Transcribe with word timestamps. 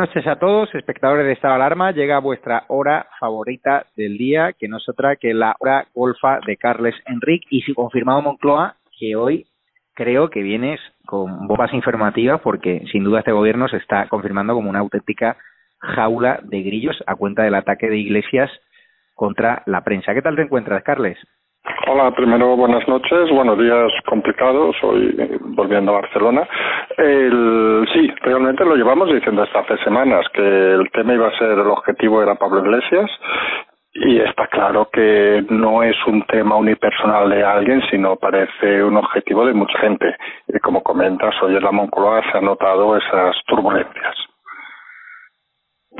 Noches 0.00 0.26
a 0.26 0.36
todos, 0.36 0.74
espectadores 0.74 1.26
de 1.26 1.32
Estado 1.32 1.52
Alarma. 1.52 1.90
Llega 1.90 2.20
vuestra 2.20 2.64
hora 2.68 3.06
favorita 3.18 3.84
del 3.96 4.16
día, 4.16 4.54
que 4.58 4.66
no 4.66 4.78
es 4.78 4.88
otra 4.88 5.16
que 5.16 5.34
la 5.34 5.54
hora 5.58 5.86
golfa 5.94 6.40
de 6.46 6.56
Carles 6.56 6.94
Enrique. 7.04 7.46
Y 7.50 7.60
si 7.60 7.74
confirmado 7.74 8.22
Moncloa, 8.22 8.76
que 8.98 9.14
hoy 9.14 9.46
creo 9.92 10.30
que 10.30 10.40
vienes 10.40 10.80
con 11.04 11.46
bombas 11.46 11.74
informativas, 11.74 12.40
porque 12.40 12.82
sin 12.90 13.04
duda 13.04 13.18
este 13.18 13.32
gobierno 13.32 13.68
se 13.68 13.76
está 13.76 14.08
confirmando 14.08 14.54
como 14.54 14.70
una 14.70 14.78
auténtica 14.78 15.36
jaula 15.80 16.40
de 16.44 16.62
grillos 16.62 16.96
a 17.06 17.14
cuenta 17.14 17.42
del 17.42 17.54
ataque 17.54 17.90
de 17.90 17.98
Iglesias 17.98 18.50
contra 19.14 19.62
la 19.66 19.84
prensa. 19.84 20.14
¿Qué 20.14 20.22
tal 20.22 20.34
te 20.34 20.42
encuentras, 20.42 20.82
Carles? 20.82 21.18
Hola, 21.92 22.12
primero 22.12 22.56
buenas 22.56 22.86
noches, 22.86 23.28
buenos 23.32 23.58
días 23.58 23.90
complicados, 24.06 24.76
hoy 24.84 25.12
volviendo 25.40 25.90
a 25.90 26.00
Barcelona. 26.00 26.48
El, 26.96 27.84
sí, 27.92 28.08
realmente 28.22 28.64
lo 28.64 28.76
llevamos 28.76 29.12
diciendo 29.12 29.42
hasta 29.42 29.58
hace 29.58 29.76
semanas 29.82 30.24
que 30.32 30.40
el 30.40 30.88
tema 30.92 31.14
iba 31.14 31.26
a 31.26 31.36
ser, 31.36 31.50
el 31.50 31.66
objetivo 31.66 32.22
era 32.22 32.36
Pablo 32.36 32.60
Iglesias 32.60 33.10
y 33.92 34.20
está 34.20 34.46
claro 34.46 34.88
que 34.92 35.44
no 35.50 35.82
es 35.82 35.96
un 36.06 36.22
tema 36.26 36.54
unipersonal 36.54 37.28
de 37.28 37.42
alguien, 37.42 37.82
sino 37.90 38.14
parece 38.14 38.84
un 38.84 38.96
objetivo 38.96 39.44
de 39.44 39.54
mucha 39.54 39.76
gente. 39.80 40.14
Y 40.46 40.60
como 40.60 40.84
comentas, 40.84 41.34
hoy 41.42 41.56
en 41.56 41.64
la 41.64 41.72
Moncloa 41.72 42.22
se 42.30 42.38
han 42.38 42.44
notado 42.44 42.96
esas 42.96 43.34
turbulencias. 43.48 44.14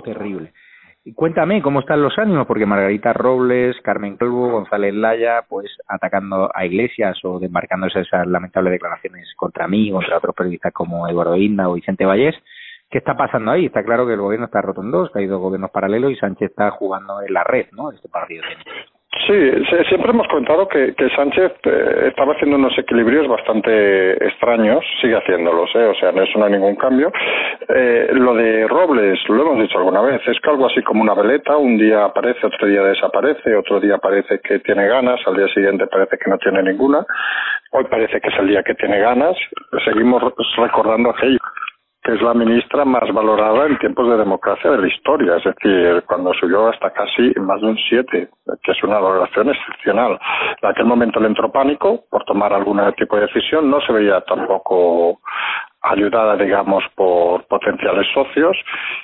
Terrible. 0.05 0.53
Cuéntame 1.15 1.63
cómo 1.63 1.81
están 1.81 2.03
los 2.03 2.19
ánimos, 2.19 2.47
porque 2.47 2.67
Margarita 2.67 3.15
Robles, 3.15 3.81
Carmen 3.81 4.19
Calvo, 4.19 4.51
González 4.51 4.93
Laya, 4.93 5.43
pues 5.49 5.75
atacando 5.89 6.51
a 6.55 6.67
Iglesias 6.67 7.19
o 7.25 7.39
desembarcándose 7.39 8.01
esas 8.01 8.27
lamentables 8.27 8.73
declaraciones 8.73 9.33
contra 9.35 9.67
mí, 9.67 9.91
contra 9.91 10.19
otros 10.19 10.35
periodistas 10.35 10.75
como 10.75 11.09
Eduardo 11.09 11.37
Inda 11.37 11.71
o 11.71 11.75
Vicente 11.75 12.05
Vallés. 12.05 12.35
¿Qué 12.91 12.99
está 12.99 13.17
pasando 13.17 13.51
ahí? 13.51 13.67
Está 13.67 13.83
claro 13.83 14.07
que 14.07 14.13
el 14.13 14.21
gobierno 14.21 14.47
está 14.47 14.61
roto 14.61 14.83
en 14.83 14.91
dos, 14.91 15.11
dos 15.15 15.41
gobiernos 15.41 15.71
paralelos 15.71 16.13
y 16.13 16.17
Sánchez 16.17 16.51
está 16.51 16.71
jugando 16.73 17.23
en 17.23 17.33
la 17.33 17.45
red, 17.45 17.69
¿no? 17.73 17.91
Este 17.93 18.09
partido. 18.11 18.43
Sí, 19.13 19.35
siempre 19.89 20.11
hemos 20.11 20.29
contado 20.29 20.69
que, 20.69 20.95
que 20.95 21.11
Sánchez 21.11 21.53
eh, 21.65 22.05
estaba 22.11 22.33
haciendo 22.33 22.57
unos 22.57 22.79
equilibrios 22.79 23.27
bastante 23.27 24.13
extraños, 24.25 24.85
sigue 25.01 25.17
haciéndolos, 25.17 25.69
¿eh? 25.75 25.85
o 25.85 25.95
sea, 25.95 26.13
no 26.13 26.23
es 26.23 26.29
no 26.37 26.49
ningún 26.49 26.77
cambio. 26.77 27.13
Eh, 27.69 28.11
lo 28.13 28.35
de 28.37 28.69
Robles, 28.69 29.19
lo 29.29 29.43
hemos 29.43 29.63
dicho 29.63 29.79
alguna 29.79 30.01
vez, 30.03 30.21
es 30.29 30.39
que 30.39 30.51
algo 30.51 30.67
así 30.67 30.81
como 30.83 31.03
una 31.03 31.15
veleta, 31.15 31.57
un 31.57 31.77
día 31.77 32.05
aparece, 32.05 32.47
otro 32.47 32.69
día 32.69 32.83
desaparece, 32.85 33.57
otro 33.57 33.81
día 33.81 33.99
parece 33.99 34.39
que 34.39 34.61
tiene 34.61 34.87
ganas, 34.87 35.21
al 35.27 35.37
día 35.37 35.49
siguiente 35.49 35.89
parece 35.89 36.17
que 36.17 36.31
no 36.31 36.39
tiene 36.39 36.63
ninguna, 36.63 37.05
hoy 37.73 37.85
parece 37.91 38.21
que 38.21 38.29
es 38.29 38.39
el 38.39 38.47
día 38.47 38.63
que 38.63 38.77
tiene 38.77 39.01
ganas, 39.01 39.37
seguimos 39.85 40.23
recordando 40.57 41.11
aquello 41.11 41.39
es 42.15 42.23
la 42.23 42.35
ministra 42.35 42.85
más 42.85 43.13
valorada 43.13 43.67
en 43.67 43.79
tiempos 43.79 44.09
de 44.09 44.17
democracia 44.17 44.71
de 44.71 44.79
la 44.79 44.89
historia, 44.89 45.37
es 45.37 45.45
decir, 45.45 46.03
cuando 46.07 46.33
subió 46.35 46.69
hasta 46.69 46.91
casi 46.91 47.33
más 47.41 47.61
de 47.61 47.67
un 47.69 47.79
7, 47.89 48.29
que 48.63 48.73
es 48.73 48.83
una 48.83 48.99
valoración 48.99 49.51
excepcional. 49.51 50.19
En 50.63 50.69
aquel 50.69 50.87
momento 50.87 51.21
le 51.21 51.29
entró 51.29 51.51
pánico 51.53 52.05
por 52.11 52.25
tomar 52.25 52.53
algún 52.53 52.81
tipo 52.97 53.17
de 53.17 53.27
decisión, 53.27 53.71
no 53.71 53.81
se 53.81 53.93
veía 53.93 54.21
tampoco 54.23 55.21
ayudada, 55.83 56.37
digamos, 56.37 56.85
por 56.95 57.47
potenciales 57.47 58.07
socios 58.13 58.57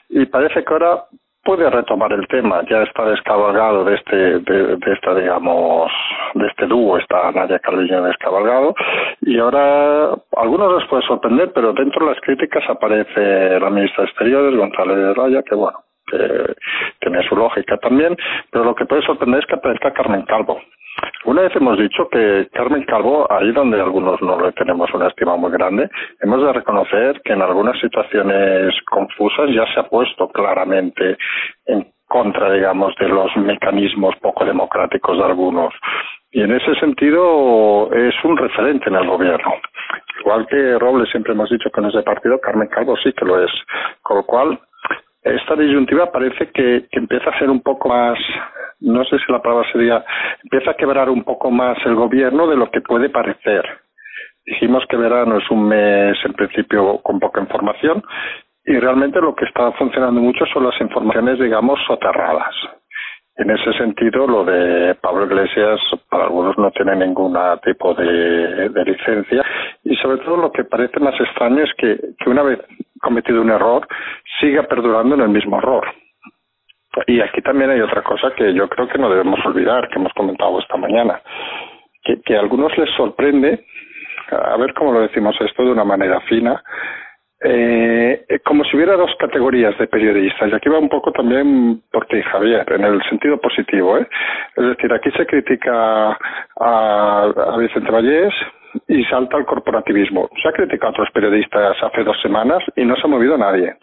y 0.09 0.27
parece 0.27 0.65
que 0.65 0.73
ahora 0.73 1.05
puede 1.47 1.71
retomar 1.71 2.13
el 2.13 2.27
tema, 2.27 2.61
ya 2.69 2.83
está 2.83 3.05
descabalgado 3.05 3.85
de 3.85 3.95
este, 3.95 4.17
de, 4.41 4.93
esta, 4.93 5.15
digamos, 5.15 5.91
de 6.35 6.47
este 6.49 6.67
dúo, 6.67 6.99
está 6.99 7.31
Nadia 7.31 7.61
Calviño 7.61 8.03
descabalgado, 8.03 8.75
y 9.21 9.39
ahora 9.39 10.11
algunos 10.37 10.81
les 10.81 10.89
puede 10.91 11.05
sorprender, 11.05 11.53
pero 11.55 11.73
dentro 11.73 12.05
de 12.05 12.13
las 12.13 12.21
críticas 12.21 12.65
aparece 12.69 13.61
la 13.61 13.71
ministra 13.71 14.03
de 14.03 14.11
Exteriores, 14.11 14.59
González 14.59 14.97
de 14.97 15.15
Raya, 15.15 15.43
que 15.45 15.55
bueno, 15.55 15.79
que 16.09 16.55
tiene 17.01 17.23
su 17.29 17.37
lógica 17.37 17.77
también, 17.79 18.17
pero 18.51 18.65
lo 18.65 18.75
que 18.75 18.85
puede 18.85 19.03
sorprender 19.03 19.41
es 19.41 19.47
que 19.47 19.55
aparezca 19.55 19.93
Carmen 19.93 20.23
Calvo. 20.23 20.61
Una 21.25 21.43
vez 21.43 21.57
hemos 21.57 21.79
dicho 21.79 22.09
que 22.09 22.49
Carmen 22.53 22.85
Calvo, 22.85 23.27
ahí 23.31 23.53
donde 23.53 23.81
algunos 23.81 24.21
no 24.23 24.41
le 24.41 24.53
tenemos 24.53 24.93
una 24.95 25.09
estima 25.09 25.37
muy 25.37 25.51
grande, 25.51 25.91
hemos 26.21 26.43
de 26.43 26.53
reconocer 26.53 27.21
que 27.23 27.33
en 27.33 27.43
algunas 27.43 27.79
situaciones 27.81 28.75
confusas 28.89 29.51
ya 29.51 29.67
se 29.75 29.81
ha 29.81 29.89
puesto 29.89 30.29
claramente 30.29 31.19
en 31.67 31.87
contra, 32.07 32.53
digamos, 32.53 32.95
de 33.01 33.09
los 33.09 33.37
mecanismos 33.37 34.15
poco 34.23 34.45
democráticos 34.45 35.19
de 35.19 35.25
algunos. 35.25 35.75
Y 36.31 36.43
en 36.43 36.53
ese 36.53 36.75
sentido 36.77 37.91
es 37.93 38.15
un 38.25 38.37
referente 38.37 38.89
en 38.89 38.97
el 38.97 39.07
gobierno. 39.07 39.55
Igual 40.21 40.47
que 40.47 40.79
Robles 40.79 41.09
siempre 41.11 41.33
hemos 41.33 41.51
dicho 41.51 41.71
que 41.71 41.81
no 41.81 41.89
es 41.89 41.95
de 41.95 42.03
partido, 42.03 42.41
Carmen 42.41 42.69
Calvo 42.69 42.97
sí 42.97 43.13
que 43.13 43.25
lo 43.25 43.43
es. 43.43 43.51
Con 44.03 44.19
lo 44.19 44.23
cual, 44.25 44.61
esta 45.35 45.57
disyuntiva 45.57 46.13
parece 46.13 46.51
que, 46.53 46.87
empieza 46.93 47.31
a 47.31 47.39
ser 47.39 47.51
un 47.51 47.61
poco 47.61 47.89
más 47.89 48.19
no 48.79 49.05
sé 49.05 49.19
si 49.19 49.33
la 49.33 49.41
palabra 49.41 49.67
sería, 49.73 50.05
empieza 50.45 50.73
a 50.73 50.77
quebrar 50.77 51.09
un 51.09 51.25
poco 51.25 51.51
más 51.51 51.79
el 51.87 51.95
gobierno 51.95 52.47
de 52.47 52.57
lo 52.57 52.71
que 52.71 52.83
puede 52.83 53.09
parecer. 53.09 53.65
Dijimos 54.45 54.85
que 54.89 54.99
verano 54.99 55.39
es 55.39 55.51
un 55.51 55.67
mes 55.67 56.17
en 56.25 56.35
principio 56.35 56.99
con 56.99 57.19
poca 57.19 57.41
información 57.41 58.05
y 58.67 58.79
realmente 58.79 59.21
lo 59.21 59.35
que 59.35 59.47
está 59.47 59.73
funcionando 59.73 60.21
mucho 60.21 60.45
son 60.53 60.65
las 60.65 60.79
informaciones, 60.81 61.39
digamos, 61.39 61.81
soterradas. 61.87 62.55
En 63.37 63.51
ese 63.51 63.73
sentido, 63.75 64.27
lo 64.27 64.45
de 64.45 64.95
Pablo 64.97 65.25
Iglesias 65.25 65.81
para 66.11 66.25
algunos 66.25 66.57
no 66.59 66.71
tiene 66.71 66.97
ningún 66.97 67.37
tipo 67.65 67.95
de, 67.95 68.71
licencia 68.85 69.43
y 69.85 69.97
sobre 69.97 70.19
todo 70.19 70.37
lo 70.37 70.53
que 70.53 70.65
parece 70.65 71.01
más 71.01 71.19
extraño 71.19 71.65
es 71.65 71.73
que 71.79 71.99
una 72.27 72.43
vez 72.43 72.61
cometido 73.01 73.41
un 73.41 73.51
error 73.51 73.87
siga 74.41 74.63
perdurando 74.65 75.15
en 75.15 75.23
el 75.23 75.29
mismo 75.29 75.59
error. 75.59 75.87
Y 77.07 77.21
aquí 77.21 77.43
también 77.43 77.71
hay 77.71 77.81
otra 77.81 78.03
cosa 78.03 78.33
que 78.35 78.55
yo 78.55 78.69
creo 78.69 78.89
que 78.89 78.99
no 78.99 79.11
debemos 79.11 79.45
olvidar, 79.45 79.89
que 79.89 79.99
hemos 79.99 80.13
comentado 80.15 80.59
esta 80.59 80.77
mañana, 80.77 81.21
que, 82.03 82.21
que 82.23 82.37
a 82.37 82.41
algunos 82.41 82.77
les 82.79 82.91
sorprende, 82.97 83.67
a 84.31 84.57
ver 84.57 84.73
cómo 84.75 84.93
lo 84.93 85.01
decimos 85.01 85.37
esto 85.41 85.65
de 85.65 85.73
una 85.73 85.85
manera 85.85 86.21
fina, 86.23 86.63
eh, 87.45 88.25
como 88.45 88.65
si 88.65 88.77
hubiera 88.77 88.97
dos 88.97 89.15
categorías 89.19 89.77
de 89.79 89.87
periodistas, 89.89 90.51
y 90.51 90.55
aquí 90.55 90.71
va 90.71 90.79
un 90.79 90.89
poco 90.89 91.13
también 91.13 91.83
por 91.93 92.07
ti, 92.07 92.23
Javier, 92.23 92.65
en 92.73 92.85
el 92.85 93.03
sentido 93.11 93.39
positivo. 93.39 93.99
¿eh? 93.99 94.09
Es 94.57 94.65
decir, 94.65 94.93
aquí 94.93 95.11
se 95.11 95.27
critica 95.27 96.19
a, 96.59 97.23
a 97.25 97.57
Vicente 97.59 97.91
Vallés 97.91 98.33
y 98.89 99.05
salta 99.05 99.37
al 99.37 99.47
corporativismo. 99.47 100.29
Se 100.43 100.49
ha 100.49 100.53
criticado 100.53 100.89
a 100.89 100.91
otros 100.91 101.11
periodistas 101.13 101.77
hace 101.83 102.05
dos 102.05 102.21
semanas 102.23 102.63
y 102.77 102.85
no 102.85 102.97
se 102.97 103.03
ha 103.05 103.09
movido 103.09 103.37
nadie. 103.37 103.75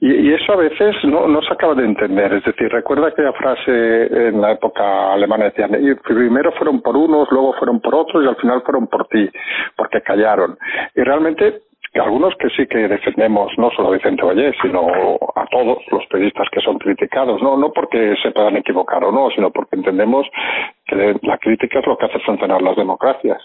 Y, 0.00 0.12
y, 0.12 0.32
eso 0.32 0.54
a 0.54 0.56
veces 0.56 0.96
no, 1.04 1.42
se 1.42 1.52
acaba 1.52 1.74
de 1.74 1.84
entender. 1.84 2.32
Es 2.32 2.44
decir, 2.44 2.70
recuerda 2.70 3.08
aquella 3.08 3.32
frase 3.32 4.28
en 4.28 4.40
la 4.40 4.52
época 4.52 5.12
alemana, 5.12 5.44
decían, 5.46 5.70
primero 6.06 6.52
fueron 6.52 6.80
por 6.80 6.96
unos, 6.96 7.30
luego 7.30 7.52
fueron 7.54 7.80
por 7.80 7.94
otros 7.94 8.24
y 8.24 8.28
al 8.28 8.36
final 8.36 8.62
fueron 8.62 8.86
por 8.86 9.06
ti, 9.08 9.28
porque 9.76 10.00
callaron. 10.00 10.56
Y 10.94 11.02
realmente 11.02 11.60
algunos 11.98 12.34
que 12.36 12.48
sí 12.50 12.66
que 12.66 12.86
defendemos 12.86 13.50
no 13.58 13.70
solo 13.70 13.88
a 13.88 13.92
Vicente 13.92 14.22
Vallés, 14.22 14.54
sino 14.62 14.86
a 15.34 15.46
todos 15.46 15.78
los 15.90 16.06
periodistas 16.06 16.48
que 16.52 16.60
son 16.60 16.78
criticados, 16.78 17.42
no, 17.42 17.56
no 17.56 17.72
porque 17.72 18.14
se 18.22 18.30
puedan 18.30 18.56
equivocar 18.56 19.02
o 19.04 19.10
no, 19.10 19.30
sino 19.30 19.50
porque 19.50 19.76
entendemos 19.76 20.26
que 20.86 21.16
la 21.22 21.38
crítica 21.38 21.80
es 21.80 21.86
lo 21.86 21.96
que 21.98 22.06
hace 22.06 22.20
funcionar 22.20 22.62
las 22.62 22.76
democracias. 22.76 23.42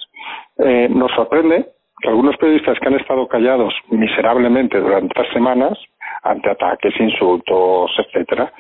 Eh, 0.59 0.87
nos 0.89 1.11
sorprende 1.13 1.65
que 2.01 2.09
algunos 2.09 2.37
periodistas 2.37 2.77
que 2.79 2.87
han 2.87 2.99
estado 2.99 3.27
callados 3.27 3.73
miserablemente 3.89 4.79
durante 4.79 5.07
estas 5.07 5.33
semanas, 5.33 5.79
ante 6.23 6.49
ataques, 6.49 6.93
insultos, 6.99 7.91
etcétera, 7.97 8.51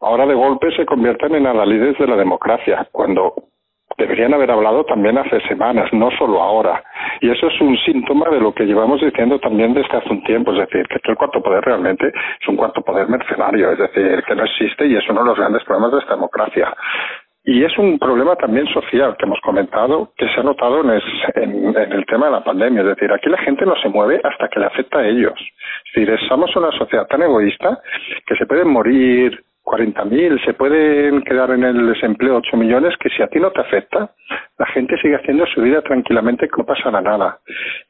ahora 0.00 0.26
de 0.26 0.34
golpe 0.34 0.72
se 0.72 0.86
convierten 0.86 1.34
en 1.34 1.46
adalides 1.46 1.98
de 1.98 2.06
la 2.06 2.16
democracia, 2.16 2.88
cuando 2.90 3.34
deberían 3.96 4.34
haber 4.34 4.50
hablado 4.50 4.84
también 4.84 5.18
hace 5.18 5.40
semanas, 5.48 5.92
no 5.92 6.10
solo 6.12 6.42
ahora. 6.42 6.82
Y 7.20 7.30
eso 7.30 7.48
es 7.48 7.60
un 7.60 7.76
síntoma 7.78 8.28
de 8.30 8.40
lo 8.40 8.54
que 8.54 8.64
llevamos 8.64 9.00
diciendo 9.00 9.38
también 9.38 9.74
desde 9.74 9.96
hace 9.96 10.10
un 10.10 10.22
tiempo, 10.24 10.52
es 10.52 10.58
decir, 10.58 10.86
que 10.88 11.00
el 11.10 11.16
cuarto 11.16 11.42
poder 11.42 11.64
realmente 11.64 12.08
es 12.08 12.48
un 12.48 12.56
cuarto 12.56 12.82
poder 12.82 13.08
mercenario, 13.08 13.72
es 13.72 13.78
decir, 13.78 14.22
que 14.26 14.34
no 14.34 14.44
existe 14.44 14.86
y 14.86 14.96
es 14.96 15.08
uno 15.08 15.20
de 15.20 15.26
los 15.26 15.38
grandes 15.38 15.64
problemas 15.64 15.92
de 15.92 15.98
esta 15.98 16.14
democracia. 16.14 16.74
Y 17.42 17.64
es 17.64 17.76
un 17.78 17.98
problema 17.98 18.36
también 18.36 18.66
social 18.66 19.16
que 19.16 19.24
hemos 19.24 19.40
comentado, 19.40 20.12
que 20.16 20.28
se 20.28 20.40
ha 20.40 20.42
notado 20.42 20.82
en, 20.82 21.00
en, 21.34 21.92
el 21.92 22.04
tema 22.06 22.26
de 22.26 22.32
la 22.32 22.44
pandemia. 22.44 22.82
Es 22.82 22.88
decir, 22.88 23.10
aquí 23.12 23.30
la 23.30 23.38
gente 23.38 23.64
no 23.64 23.74
se 23.76 23.88
mueve 23.88 24.20
hasta 24.22 24.48
que 24.48 24.60
le 24.60 24.66
afecta 24.66 24.98
a 24.98 25.06
ellos. 25.06 25.34
Es 25.86 26.06
decir, 26.06 26.28
somos 26.28 26.54
una 26.54 26.70
sociedad 26.72 27.06
tan 27.06 27.22
egoísta 27.22 27.80
que 28.26 28.36
se 28.36 28.46
pueden 28.46 28.68
morir 28.68 29.42
40.000, 29.64 30.44
se 30.44 30.54
pueden 30.54 31.22
quedar 31.22 31.50
en 31.50 31.64
el 31.64 31.86
desempleo 31.92 32.36
8 32.36 32.56
millones, 32.56 32.96
que 32.98 33.08
si 33.10 33.22
a 33.22 33.28
ti 33.28 33.38
no 33.38 33.50
te 33.50 33.60
afecta, 33.60 34.10
la 34.58 34.66
gente 34.66 34.96
sigue 34.98 35.16
haciendo 35.16 35.46
su 35.46 35.62
vida 35.62 35.82
tranquilamente 35.82 36.48
que 36.48 36.56
no 36.56 36.64
pasa 36.64 36.90
nada. 36.90 37.38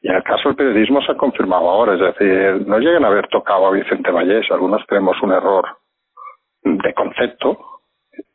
Y 0.01 0.09
en 0.09 0.15
el 0.15 0.23
caso 0.23 0.49
del 0.49 0.57
periodismo 0.57 1.01
se 1.01 1.13
ha 1.13 1.15
confirmado 1.17 1.69
ahora, 1.69 1.93
es 1.93 1.99
decir, 1.99 2.67
no 2.67 2.79
llegan 2.79 3.05
a 3.05 3.07
haber 3.07 3.27
tocado 3.27 3.67
a 3.67 3.71
Vicente 3.71 4.11
Vallés, 4.11 4.49
algunos 4.51 4.85
tenemos 4.87 5.21
un 5.21 5.31
error 5.31 5.65
de 6.63 6.93
concepto, 6.93 7.57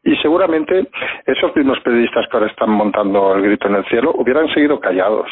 y 0.02 0.16
seguramente 0.16 0.88
esos 1.26 1.54
mismos 1.54 1.80
periodistas 1.80 2.26
que 2.28 2.36
ahora 2.36 2.50
están 2.50 2.70
montando 2.70 3.34
el 3.34 3.42
grito 3.42 3.68
en 3.68 3.76
el 3.76 3.84
cielo 3.86 4.12
hubieran 4.16 4.48
seguido 4.54 4.80
callados, 4.80 5.28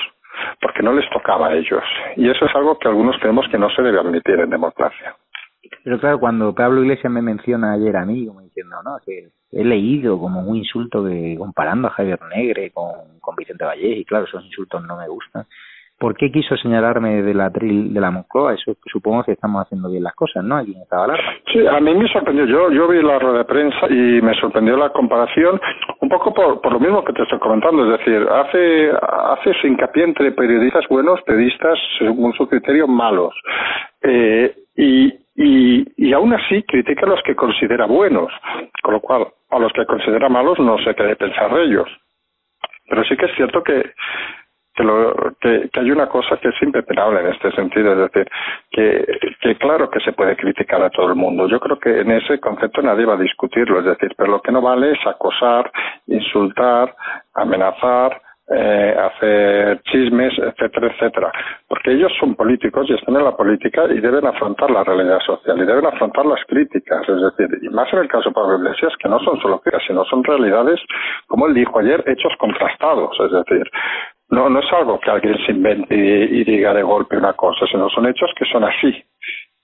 porque 0.60 0.82
no 0.82 0.92
les 0.92 1.08
tocaba 1.10 1.48
a 1.48 1.54
ellos. 1.54 1.82
Y 2.16 2.28
eso 2.28 2.44
es 2.44 2.54
algo 2.54 2.78
que 2.78 2.88
algunos 2.88 3.16
creemos 3.18 3.46
que 3.50 3.58
no 3.58 3.70
se 3.70 3.82
debe 3.82 4.00
admitir 4.00 4.38
en 4.38 4.50
democracia. 4.50 5.16
Pero 5.82 5.98
claro, 5.98 6.20
cuando 6.20 6.54
Pablo 6.54 6.82
Iglesias 6.82 7.12
me 7.12 7.22
menciona 7.22 7.72
ayer 7.72 7.96
a 7.96 8.04
mí, 8.04 8.26
como 8.26 8.40
diciendo, 8.40 8.76
no, 8.84 8.98
que 9.04 9.28
he 9.52 9.64
leído 9.64 10.18
como 10.18 10.40
un 10.40 10.56
insulto 10.56 11.04
que 11.04 11.36
comparando 11.38 11.88
a 11.88 11.92
Javier 11.92 12.20
Negre 12.34 12.70
con, 12.70 13.18
con 13.20 13.36
Vicente 13.36 13.64
Vallés, 13.64 13.98
y 13.98 14.04
claro, 14.04 14.24
esos 14.24 14.44
insultos 14.44 14.82
no 14.84 14.96
me 14.96 15.08
gustan. 15.08 15.46
¿Por 15.98 16.16
qué 16.16 16.30
quiso 16.32 16.56
señalarme 16.56 17.22
de 17.22 17.34
la 17.34 17.50
de 17.50 18.00
la 18.00 18.10
Moncloa? 18.10 18.54
Eso 18.54 18.76
supongo 18.84 19.22
que 19.22 19.32
estamos 19.32 19.64
haciendo 19.64 19.88
bien 19.88 20.02
las 20.02 20.14
cosas, 20.14 20.42
¿no? 20.42 20.56
Aquí 20.56 20.72
en 20.74 20.82
esta 20.82 21.04
alarma. 21.04 21.30
Sí, 21.52 21.64
a 21.64 21.78
mí 21.80 21.94
me 21.94 22.08
sorprendió. 22.08 22.46
Yo 22.46 22.70
yo 22.72 22.88
vi 22.88 23.00
la 23.00 23.18
rueda 23.18 23.38
de 23.38 23.44
prensa 23.44 23.86
y 23.88 24.20
me 24.20 24.34
sorprendió 24.34 24.76
la 24.76 24.90
comparación, 24.90 25.60
un 26.00 26.08
poco 26.08 26.34
por, 26.34 26.60
por 26.60 26.72
lo 26.72 26.80
mismo 26.80 27.04
que 27.04 27.12
te 27.12 27.22
estoy 27.22 27.38
comentando. 27.38 27.84
Es 27.84 27.98
decir, 28.00 28.26
hace 28.28 28.90
hace 28.90 29.68
hincapié 29.68 30.04
entre 30.04 30.32
periodistas 30.32 30.84
buenos, 30.88 31.22
periodistas 31.22 31.78
según 31.98 32.32
su 32.34 32.48
criterio 32.48 32.88
malos. 32.88 33.32
Eh, 34.02 34.52
y, 34.76 35.14
y, 35.34 35.84
y 35.96 36.12
aún 36.12 36.32
así 36.32 36.62
critica 36.62 37.06
a 37.06 37.08
los 37.10 37.22
que 37.22 37.34
considera 37.34 37.86
buenos, 37.86 38.32
con 38.82 38.94
lo 38.94 39.00
cual 39.00 39.26
a 39.50 39.58
los 39.58 39.72
que 39.72 39.86
considera 39.86 40.28
malos 40.28 40.58
no 40.58 40.78
sé 40.78 40.94
qué 40.94 41.02
de 41.04 41.16
pensar 41.16 41.52
de 41.52 41.64
ellos. 41.64 41.88
Pero 42.88 43.04
sí 43.04 43.16
que 43.16 43.26
es 43.26 43.34
cierto 43.34 43.62
que, 43.62 43.92
que, 44.74 44.84
lo, 44.84 45.14
que, 45.40 45.70
hay 45.72 45.90
una 45.90 46.08
cosa 46.08 46.36
que 46.36 46.48
es 46.48 46.62
impepenable 46.62 47.20
en 47.20 47.28
este 47.28 47.50
sentido, 47.52 47.92
es 47.92 48.12
decir, 48.12 48.30
que, 48.70 49.34
que 49.40 49.56
claro 49.56 49.90
que 49.90 50.00
se 50.00 50.12
puede 50.12 50.36
criticar 50.36 50.82
a 50.82 50.90
todo 50.90 51.08
el 51.08 51.14
mundo. 51.14 51.48
Yo 51.48 51.58
creo 51.60 51.78
que 51.78 52.00
en 52.00 52.10
ese 52.10 52.38
concepto 52.40 52.82
nadie 52.82 53.06
va 53.06 53.14
a 53.14 53.18
discutirlo, 53.18 53.78
es 53.80 53.86
decir, 53.86 54.12
pero 54.16 54.32
lo 54.32 54.42
que 54.42 54.52
no 54.52 54.60
vale 54.60 54.92
es 54.92 55.06
acosar, 55.06 55.70
insultar, 56.06 56.94
amenazar, 57.34 58.20
eh, 58.50 58.94
hacer 58.98 59.80
chismes, 59.84 60.32
etcétera, 60.38 60.92
etcétera. 60.92 61.32
Porque 61.68 61.92
ellos 61.92 62.12
son 62.20 62.34
políticos 62.34 62.86
y 62.88 62.94
están 62.94 63.16
en 63.16 63.24
la 63.24 63.36
política 63.36 63.84
y 63.90 64.00
deben 64.00 64.26
afrontar 64.26 64.70
la 64.70 64.84
realidad 64.84 65.18
social 65.20 65.58
y 65.58 65.64
deben 65.64 65.86
afrontar 65.86 66.26
las 66.26 66.44
críticas. 66.46 67.08
Es 67.08 67.20
decir, 67.22 67.58
y 67.62 67.68
más 67.70 67.90
en 67.92 68.00
el 68.00 68.08
caso 68.08 68.28
de 68.28 68.34
Pablo 68.34 68.58
Iglesias, 68.58 68.92
que 69.02 69.08
no 69.08 69.18
son 69.20 69.40
solo 69.40 69.60
críticas, 69.60 69.86
sino 69.86 70.04
son 70.04 70.22
realidades, 70.24 70.80
como 71.26 71.46
él 71.46 71.54
dijo 71.54 71.78
ayer, 71.78 72.04
hechos 72.06 72.32
contrastados. 72.38 73.18
Es 73.18 73.32
decir, 73.32 73.64
no, 74.28 74.50
no 74.50 74.60
es 74.60 74.72
algo 74.72 75.00
que 75.00 75.10
alguien 75.10 75.38
se 75.46 75.52
invente 75.52 75.94
y, 75.94 76.40
y 76.40 76.44
diga 76.44 76.74
de 76.74 76.82
golpe 76.82 77.16
una 77.16 77.32
cosa, 77.32 77.66
sino 77.66 77.88
son 77.90 78.06
hechos 78.06 78.30
que 78.36 78.44
son 78.46 78.64
así. 78.64 79.04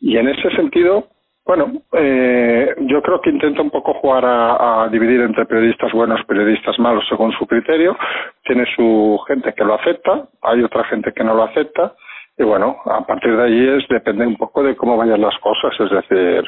Y 0.00 0.17
en 0.17 0.29
ese 0.29 0.50
sentido, 0.56 1.06
bueno, 1.50 1.82
eh, 1.94 2.76
yo 2.82 3.02
creo 3.02 3.20
que 3.20 3.29
intenta 3.29 3.61
un 3.61 3.70
poco 3.70 3.93
jugar 3.94 4.25
a, 4.25 4.88
dividir 4.88 5.20
entre 5.23 5.47
periodistas 5.47 5.91
buenos, 5.91 6.25
periodistas 6.25 6.79
malos 6.79 7.05
según 7.08 7.32
su 7.32 7.44
criterio. 7.44 7.97
Tiene 8.44 8.67
su 8.76 9.19
gente 9.26 9.52
que 9.52 9.64
lo 9.64 9.75
acepta, 9.75 10.29
hay 10.43 10.62
otra 10.62 10.85
gente 10.85 11.12
que 11.12 11.25
no 11.25 11.35
lo 11.35 11.43
acepta. 11.43 11.93
Y 12.38 12.44
bueno, 12.44 12.76
a 12.85 13.05
partir 13.05 13.37
de 13.37 13.43
ahí 13.43 13.69
es 13.79 13.88
depende 13.88 14.25
un 14.29 14.37
poco 14.37 14.62
de 14.62 14.76
cómo 14.76 14.97
vayan 14.97 15.20
las 15.20 15.37
cosas. 15.38 15.75
Es 15.81 15.91
decir, 15.91 16.44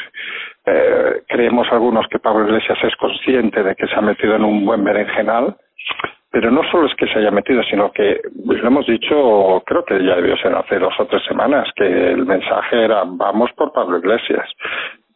eh, 0.67 1.23
creemos 1.27 1.67
algunos 1.73 2.07
que 2.07 2.21
Pablo 2.21 2.47
Iglesias 2.47 2.79
es 2.85 2.95
consciente 2.95 3.61
de 3.61 3.75
que 3.75 3.89
se 3.89 3.97
ha 3.97 4.03
metido 4.03 4.37
en 4.37 4.45
un 4.45 4.65
buen 4.65 4.85
berenjenal 4.85 5.57
pero 6.33 6.51
no 6.51 6.63
solo 6.71 6.87
es 6.87 6.95
que 6.95 7.07
se 7.07 7.19
haya 7.19 7.31
metido, 7.31 7.63
sino 7.65 7.93
que 7.93 8.23
pues, 8.47 8.61
lo 8.63 8.69
hemos 8.69 8.87
dicho, 8.87 9.63
creo 9.67 9.85
que 9.85 10.03
ya 10.03 10.17
debió 10.17 10.35
ser 10.39 10.55
hace 10.55 10.79
dos 10.79 10.95
o 10.99 11.07
tres 11.07 11.23
semanas, 11.29 11.69
que 11.77 11.85
el 11.85 12.25
mensaje 12.25 12.85
era 12.85 13.05
vamos 13.07 13.51
por 13.53 13.71
Pablo 13.73 13.99
Iglesias. 13.99 14.49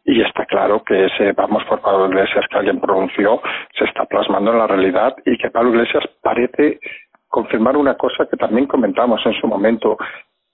Y 0.05 0.21
está 0.21 0.45
claro 0.45 0.83
que 0.83 1.05
ese 1.05 1.33
vamos 1.33 1.65
por 1.65 1.81
Pablo 1.81 2.05
Iglesias 2.05 2.45
que 2.49 2.57
alguien 2.57 2.79
pronunció 2.79 3.41
se 3.77 3.85
está 3.85 4.05
plasmando 4.05 4.51
en 4.51 4.59
la 4.59 4.67
realidad 4.67 5.15
y 5.25 5.37
que 5.37 5.49
Pablo 5.49 5.71
Iglesias 5.71 6.03
parece 6.21 6.79
confirmar 7.27 7.75
una 7.75 7.95
cosa 7.95 8.27
que 8.29 8.37
también 8.37 8.67
comentamos 8.67 9.19
en 9.25 9.33
su 9.33 9.47
momento, 9.47 9.97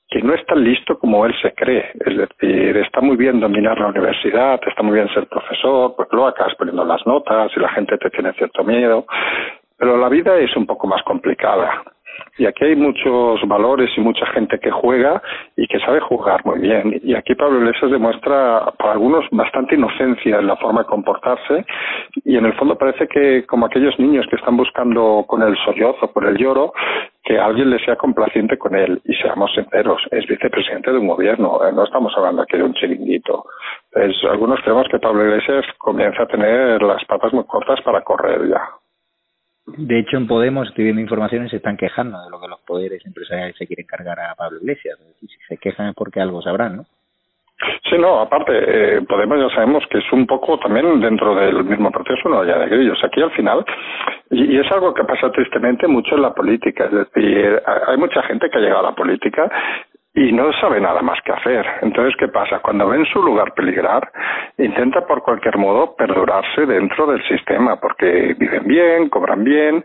que 0.07 0.21
no 0.21 0.33
es 0.33 0.45
tan 0.45 0.63
listo 0.63 0.97
como 0.97 1.25
él 1.25 1.35
se 1.41 1.53
cree. 1.53 1.91
Es 2.05 2.17
decir, 2.17 2.77
está 2.77 3.01
muy 3.01 3.17
bien 3.17 3.41
dominar 3.41 3.77
la 3.79 3.87
universidad, 3.87 4.61
está 4.65 4.81
muy 4.81 4.95
bien 4.95 5.13
ser 5.13 5.27
profesor, 5.27 5.93
porque 5.97 6.15
luego 6.15 6.29
acabas 6.29 6.55
poniendo 6.55 6.85
las 6.85 7.05
notas 7.05 7.51
y 7.53 7.59
la 7.59 7.69
gente 7.69 7.97
te 7.97 8.09
tiene 8.09 8.31
cierto 8.33 8.63
miedo, 8.63 9.05
pero 9.77 9.97
la 9.97 10.09
vida 10.09 10.37
es 10.37 10.55
un 10.55 10.65
poco 10.65 10.87
más 10.87 11.01
complicada. 11.03 11.83
Y 12.37 12.45
aquí 12.45 12.65
hay 12.65 12.75
muchos 12.75 13.47
valores 13.47 13.91
y 13.95 14.01
mucha 14.01 14.25
gente 14.27 14.59
que 14.59 14.71
juega 14.71 15.21
y 15.55 15.67
que 15.67 15.79
sabe 15.79 15.99
jugar 15.99 16.43
muy 16.45 16.59
bien. 16.59 16.99
Y 17.03 17.13
aquí 17.15 17.35
Pablo 17.35 17.59
Iglesias 17.59 17.91
demuestra 17.91 18.71
para 18.77 18.93
algunos 18.93 19.25
bastante 19.31 19.75
inocencia 19.75 20.39
en 20.39 20.47
la 20.47 20.55
forma 20.57 20.81
de 20.81 20.87
comportarse 20.87 21.65
y 22.25 22.37
en 22.37 22.45
el 22.45 22.53
fondo 22.53 22.77
parece 22.77 23.07
que 23.07 23.45
como 23.45 23.65
aquellos 23.65 23.97
niños 23.99 24.25
que 24.29 24.35
están 24.35 24.57
buscando 24.57 25.25
con 25.27 25.43
el 25.43 25.55
sollozo, 25.57 26.11
por 26.11 26.25
el 26.25 26.37
lloro, 26.37 26.73
que 27.23 27.39
alguien 27.39 27.69
le 27.69 27.79
sea 27.85 27.95
complaciente 27.95 28.57
con 28.57 28.75
él. 28.75 28.99
Y 29.05 29.13
seamos 29.15 29.53
sinceros, 29.53 30.01
es 30.11 30.25
vicepresidente 30.25 30.91
de 30.91 30.97
un 30.97 31.07
gobierno, 31.07 31.59
eh, 31.65 31.71
no 31.71 31.83
estamos 31.83 32.13
hablando 32.17 32.41
aquí 32.41 32.57
de 32.57 32.63
un 32.63 32.73
chiringuito. 32.73 33.45
Es, 33.91 34.15
algunos 34.29 34.59
creemos 34.61 34.87
que 34.89 34.99
Pablo 34.99 35.23
Iglesias 35.23 35.65
comienza 35.77 36.23
a 36.23 36.27
tener 36.27 36.81
las 36.81 37.03
patas 37.05 37.31
muy 37.31 37.45
cortas 37.45 37.79
para 37.81 38.01
correr 38.01 38.49
ya. 38.49 38.82
De 39.65 39.99
hecho, 39.99 40.17
en 40.17 40.27
Podemos, 40.27 40.67
estoy 40.67 40.85
viendo 40.85 41.01
informaciones, 41.01 41.49
se 41.49 41.57
están 41.57 41.77
quejando 41.77 42.21
de 42.21 42.29
lo 42.29 42.39
que 42.39 42.47
los 42.47 42.59
poderes 42.61 43.05
empresariales 43.05 43.55
se 43.57 43.65
quieren 43.65 43.85
cargar 43.85 44.19
a 44.19 44.35
Pablo 44.35 44.59
Iglesias. 44.59 44.99
si 45.19 45.27
se 45.47 45.57
quejan 45.57 45.89
es 45.89 45.95
porque 45.95 46.19
algo 46.19 46.41
sabrán, 46.41 46.77
¿no? 46.77 46.85
Sí, 47.89 47.97
no, 47.97 48.19
aparte, 48.19 48.51
eh, 48.53 49.01
Podemos 49.07 49.39
ya 49.39 49.55
sabemos 49.55 49.83
que 49.89 49.99
es 49.99 50.11
un 50.11 50.27
poco 50.27 50.59
también 50.59 50.99
dentro 50.99 51.35
del 51.35 51.63
mismo 51.63 51.91
proceso 51.91 52.27
no 52.27 52.41
haya 52.41 52.57
de 52.57 52.67
grillos. 52.67 53.01
Aquí 53.03 53.21
al 53.21 53.31
final, 53.31 53.63
y, 54.31 54.55
y, 54.55 54.59
es 54.59 54.69
algo 54.71 54.93
que 54.93 55.03
pasa 55.03 55.31
tristemente 55.31 55.87
mucho 55.87 56.15
en 56.15 56.23
la 56.23 56.33
política, 56.33 56.85
es 56.85 56.91
decir, 56.91 57.61
hay 57.87 57.97
mucha 57.97 58.21
gente 58.23 58.49
que 58.49 58.57
ha 58.57 58.61
llegado 58.61 58.79
a 58.79 58.89
la 58.89 58.95
política 58.95 59.49
y 60.15 60.31
no 60.31 60.51
sabe 60.53 60.79
nada 60.79 61.01
más 61.01 61.19
que 61.21 61.31
hacer. 61.31 61.65
Entonces, 61.81 62.15
¿qué 62.17 62.27
pasa? 62.27 62.59
Cuando 62.59 62.87
ven 62.87 63.05
su 63.05 63.21
lugar 63.21 63.53
peligrar, 63.53 64.11
intenta 64.57 65.05
por 65.07 65.23
cualquier 65.23 65.57
modo 65.57 65.95
perdurarse 65.95 66.65
dentro 66.65 67.07
del 67.07 67.23
sistema, 67.27 67.79
porque 67.79 68.35
viven 68.37 68.65
bien, 68.65 69.09
cobran 69.09 69.43
bien, 69.43 69.83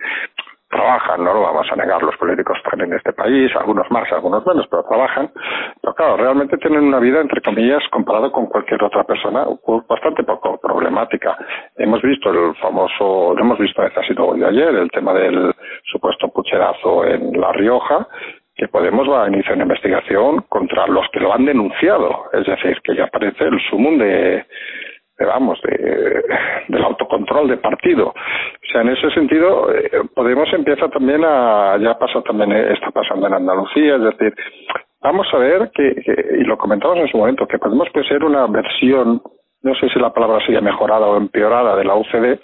trabajan, 0.69 1.25
no 1.25 1.33
lo 1.33 1.41
vamos 1.41 1.67
a 1.73 1.77
negar, 1.77 2.03
los 2.03 2.17
políticos 2.17 2.59
están 2.63 2.81
en 2.83 2.93
este 2.93 3.13
país, 3.15 3.51
algunos 3.57 3.91
más, 3.91 4.11
algunos 4.13 4.45
menos, 4.47 4.67
pero 4.71 4.85
trabajan. 4.85 5.31
Pero 5.81 5.95
claro, 5.95 6.17
realmente 6.19 6.59
tienen 6.59 6.85
una 6.85 6.99
vida, 6.99 7.21
entre 7.21 7.41
comillas, 7.41 7.83
comparado 7.91 8.31
con 8.31 8.47
cualquier 8.47 8.83
otra 8.85 9.05
persona, 9.05 9.47
bastante 9.89 10.25
poco 10.25 10.61
problemática. 10.61 11.37
Hemos 11.77 12.03
visto 12.03 12.31
el 12.31 12.55
famoso, 12.57 13.35
lo 13.35 13.41
hemos 13.41 13.59
visto, 13.59 13.81
ha 13.81 14.03
sido 14.07 14.27
hoy 14.27 14.41
de 14.41 14.47
ayer, 14.47 14.75
el 14.75 14.91
tema 14.91 15.15
del 15.15 15.55
supuesto 15.85 16.29
pucherazo 16.29 17.05
en 17.07 17.41
La 17.41 17.53
Rioja, 17.53 18.07
que 18.59 18.67
Podemos 18.67 19.09
va 19.09 19.29
iniciar 19.29 19.55
una 19.55 19.63
investigación 19.63 20.43
contra 20.49 20.87
los 20.89 21.09
que 21.13 21.21
lo 21.21 21.33
han 21.33 21.45
denunciado, 21.45 22.25
es 22.33 22.45
decir, 22.45 22.77
que 22.83 22.97
ya 22.97 23.05
aparece 23.05 23.45
el 23.45 23.61
sumum 23.71 23.97
de, 23.99 24.45
de 25.17 25.25
vamos, 25.25 25.61
de, 25.63 26.25
del 26.67 26.85
autocontrol 26.85 27.49
de 27.49 27.59
partido. 27.59 28.09
O 28.09 28.73
sea, 28.73 28.83
en 28.83 28.89
ese 28.89 29.11
sentido, 29.13 29.73
eh, 29.73 30.03
Podemos 30.13 30.53
empieza 30.53 30.89
también 30.89 31.23
a, 31.25 31.77
ya 31.81 31.97
pasa 31.99 32.21
también, 32.23 32.51
eh, 32.51 32.73
está 32.73 32.91
pasando 32.91 33.29
en 33.29 33.35
Andalucía, 33.35 33.95
es 33.95 34.03
decir, 34.03 34.35
vamos 35.01 35.29
a 35.33 35.39
ver 35.39 35.71
que, 35.73 35.95
que 35.95 36.39
y 36.41 36.45
lo 36.45 36.59
comentamos 36.59 36.99
en 36.99 37.09
su 37.09 37.17
momento, 37.17 37.47
que 37.47 37.59
Podemos 37.59 37.89
puede 37.91 38.09
ser 38.09 38.25
una 38.25 38.45
versión 38.49 39.23
no 39.63 39.75
sé 39.75 39.89
si 39.89 39.99
la 39.99 40.13
palabra 40.13 40.45
sería 40.45 40.61
mejorada 40.61 41.07
o 41.07 41.17
empeorada 41.17 41.77
de 41.77 41.85
la 41.85 41.95
UCD, 41.97 42.39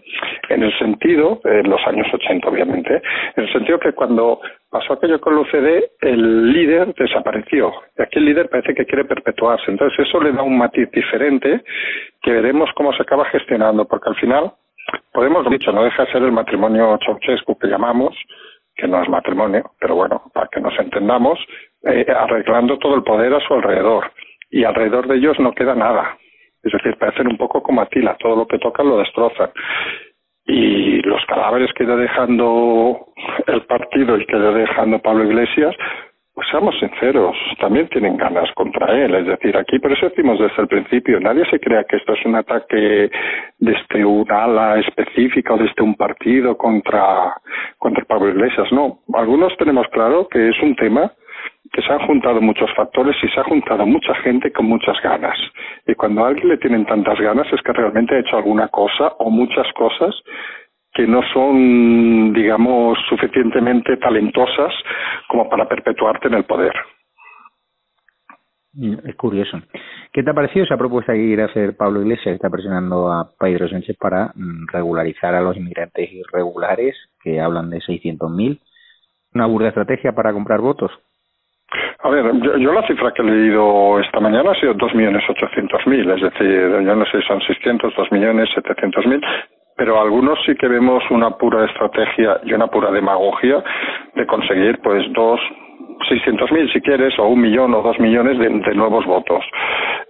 en 0.49 0.63
el 0.63 0.79
sentido, 0.79 1.41
en 1.45 1.71
los 1.71 1.81
años 1.87 2.07
80 2.13 2.49
obviamente, 2.49 3.03
en 3.37 3.45
el 3.45 3.53
sentido 3.53 3.79
que 3.79 3.93
cuando 3.93 4.41
pasó 4.71 4.95
aquello 4.95 5.21
con 5.21 5.35
la 5.35 5.43
UCD, 5.43 5.85
el 6.01 6.53
líder 6.53 6.95
desapareció. 6.95 7.73
Y 7.97 8.03
aquí 8.03 8.19
el 8.19 8.25
líder 8.25 8.49
parece 8.49 8.75
que 8.75 8.85
quiere 8.85 9.05
perpetuarse. 9.05 9.71
Entonces 9.71 10.07
eso 10.07 10.21
le 10.21 10.33
da 10.33 10.43
un 10.43 10.59
matiz 10.59 10.91
diferente 10.91 11.63
que 12.21 12.33
veremos 12.33 12.71
cómo 12.75 12.93
se 12.93 13.03
acaba 13.03 13.25
gestionando, 13.27 13.87
porque 13.87 14.09
al 14.09 14.17
final 14.17 14.53
Podemos, 15.13 15.49
dicho, 15.51 15.73
no 15.73 15.85
deja 15.85 16.05
de 16.05 16.13
ser 16.13 16.23
el 16.23 16.33
matrimonio 16.33 16.99
Ceausescu 17.05 17.59
que 17.59 17.69
llamamos, 17.69 18.17
que 18.77 18.89
no 18.89 19.03
es 19.03 19.09
matrimonio, 19.09 19.71
pero 19.79 19.95
bueno, 19.95 20.23
para 20.33 20.49
que 20.49 20.61
nos 20.61 20.79
entendamos, 20.79 21.39
eh, 21.85 22.07
arreglando 22.09 22.79
todo 22.79 22.97
el 22.97 23.03
poder 23.03 23.33
a 23.35 23.41
su 23.41 23.55
alrededor. 23.55 24.11
Y 24.51 24.65
alrededor 24.65 25.07
de 25.07 25.17
ellos 25.17 25.39
no 25.39 25.53
queda 25.53 25.75
nada. 25.75 26.19
Es 26.65 26.73
decir, 26.73 26.97
parecen 26.99 27.29
un 27.29 27.37
poco 27.37 27.63
como 27.63 27.83
Atila, 27.83 28.17
todo 28.19 28.37
lo 28.37 28.47
que 28.47 28.59
tocan 28.59 28.89
lo 28.89 28.99
destrozan. 28.99 29.51
Y 30.47 31.01
los 31.03 31.25
cadáveres 31.27 31.73
que 31.75 31.85
está 31.85 31.97
dejando 31.97 33.07
el 33.47 33.63
partido 33.63 34.17
y 34.19 34.27
que 34.27 34.37
está 34.37 34.51
dejando 34.53 34.99
Pablo 34.99 35.25
Iglesias, 35.25 35.75
pues 36.35 36.49
seamos 36.51 36.75
sinceros, 36.81 37.37
también 37.61 37.89
tienen 37.89 38.17
ganas 38.17 38.51
contra 38.55 38.93
él. 38.93 39.15
Es 39.15 39.27
decir, 39.27 39.57
aquí 39.57 39.79
por 39.79 39.93
eso 39.93 40.09
decimos 40.09 40.39
desde 40.39 40.63
el 40.63 40.69
principio, 40.69 41.21
nadie 41.21 41.45
se 41.49 41.61
crea 41.61 41.85
que 41.85 41.97
esto 41.97 42.13
es 42.13 42.27
un 42.27 42.35
ataque 42.35 43.09
desde 43.59 44.05
un 44.05 44.31
ala 44.31 44.81
específica 44.81 45.55
o 45.55 45.59
desde 45.59 45.83
un 45.83 45.95
partido 45.95 46.57
contra, 46.57 47.35
contra 47.79 48.05
Pablo 48.05 48.31
Iglesias. 48.31 48.73
No, 48.73 48.99
algunos 49.15 49.57
tenemos 49.59 49.87
claro 49.89 50.27
que 50.29 50.49
es 50.49 50.61
un 50.61 50.75
tema 50.75 51.13
que 51.73 51.83
se 51.83 51.93
han 51.93 52.07
juntado 52.07 52.41
muchos 52.41 52.71
factores 52.75 53.17
y 53.23 53.29
se 53.29 53.41
ha 53.41 53.45
juntado 53.45 53.85
mucha 53.87 54.15
gente 54.17 54.53
con 54.53 54.67
muchas 54.67 55.01
ganas. 55.03 55.37
Y 55.87 55.95
cuando 55.95 56.25
a 56.25 56.29
alguien 56.29 56.49
le 56.49 56.59
tienen 56.59 56.87
tantas 56.87 57.19
ganas 57.21 57.53
es 57.53 57.61
que 57.63 57.73
realmente 57.73 58.15
ha 58.15 58.21
hecho 58.21 58.37
alguna 58.37 58.69
cosa 58.69 59.15
o 59.19 59.31
muchas 59.31 59.67
cosas 59.75 60.15
que 60.93 61.07
no 61.09 61.21
son, 61.33 62.33
digamos, 62.33 62.97
suficientemente 63.09 63.97
talentosas 63.97 64.73
como 65.29 65.49
para 65.49 65.69
perpetuarte 65.69 66.29
en 66.29 66.35
el 66.35 66.45
poder. 66.45 66.73
Mm, 68.75 68.95
es 69.05 69.17
curioso. 69.17 69.61
¿Qué 70.13 70.23
te 70.23 70.31
ha 70.31 70.35
parecido 70.35 70.65
esa 70.65 70.77
propuesta 70.77 71.13
que 71.13 71.27
quiere 71.27 71.43
hacer 71.45 71.77
Pablo 71.77 72.03
Iglesias? 72.03 72.35
Está 72.35 72.51
presionando 72.51 73.13
a 73.13 73.29
Pedro 73.39 73.69
Sánchez 73.69 73.97
para 73.99 74.33
mm, 74.35 74.67
regularizar 74.73 75.35
a 75.35 75.41
los 75.41 75.57
inmigrantes 75.57 76.13
irregulares 76.13 76.97
que 77.21 77.41
hablan 77.41 77.71
de 77.71 77.79
600.000. 77.79 78.61
¿Una 79.35 79.47
burda 79.47 79.69
estrategia 79.69 80.13
para 80.13 80.33
comprar 80.33 80.61
votos? 80.61 80.93
A 82.05 82.11
ver, 82.11 82.33
yo, 82.61 82.71
la 82.71 82.87
cifra 82.87 83.13
que 83.13 83.23
he 83.23 83.25
leído 83.25 83.99
esta 83.99 84.21
mañana 84.21 84.51
ha 84.51 84.61
sido 84.61 84.75
2.800.000, 84.75 86.15
es 86.15 86.21
decir, 86.21 86.85
yo 86.85 86.95
no 86.95 87.07
sé 87.07 87.23
si 87.23 87.27
son 87.27 87.41
600, 87.41 87.95
2.700.000, 87.95 89.25
pero 89.75 89.99
algunos 89.99 90.39
sí 90.45 90.55
que 90.55 90.69
vemos 90.69 91.03
una 91.11 91.31
pura 91.31 91.65
estrategia 91.65 92.41
y 92.45 92.53
una 92.53 92.67
pura 92.67 92.91
demagogia 92.91 93.65
de 94.17 94.27
conseguir 94.27 94.81
pues 94.83 95.11
dos, 95.15 95.41
600.000 96.11 96.75
si 96.75 96.83
quieres, 96.83 97.19
o 97.19 97.27
un 97.27 97.41
millón 97.41 97.73
o 97.73 97.81
dos 97.81 97.99
millones 97.99 98.39
de, 98.39 98.75
nuevos 98.75 99.07
votos. 99.07 99.43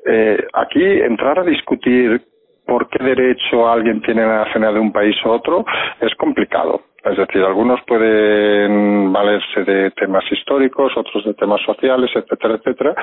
Eh, 0.05 0.45
aquí 0.53 0.83
entrar 0.83 1.39
a 1.39 1.45
discutir 1.45 2.21
por 2.67 2.89
qué 2.89 3.05
derecho 3.05 3.69
alguien 3.69 4.03
tiene 4.03 4.23
la 4.23 4.47
nacionalidad 4.47 4.81
de 4.81 4.87
un 4.87 4.93
país 4.93 5.15
u 5.25 5.31
otro 5.31 5.65
es 6.01 6.13
complicado. 6.17 6.81
Es 7.05 7.19
decir, 7.19 7.43
algunos 7.43 7.81
pueden 7.87 9.13
valerse 9.13 9.63
de 9.65 9.91
temas 9.91 10.25
históricos, 10.33 10.93
otros 10.97 11.25
de 11.25 11.35
temas 11.35 11.61
sociales, 11.63 12.11
etcétera, 12.15 12.55
etcétera, 12.55 12.95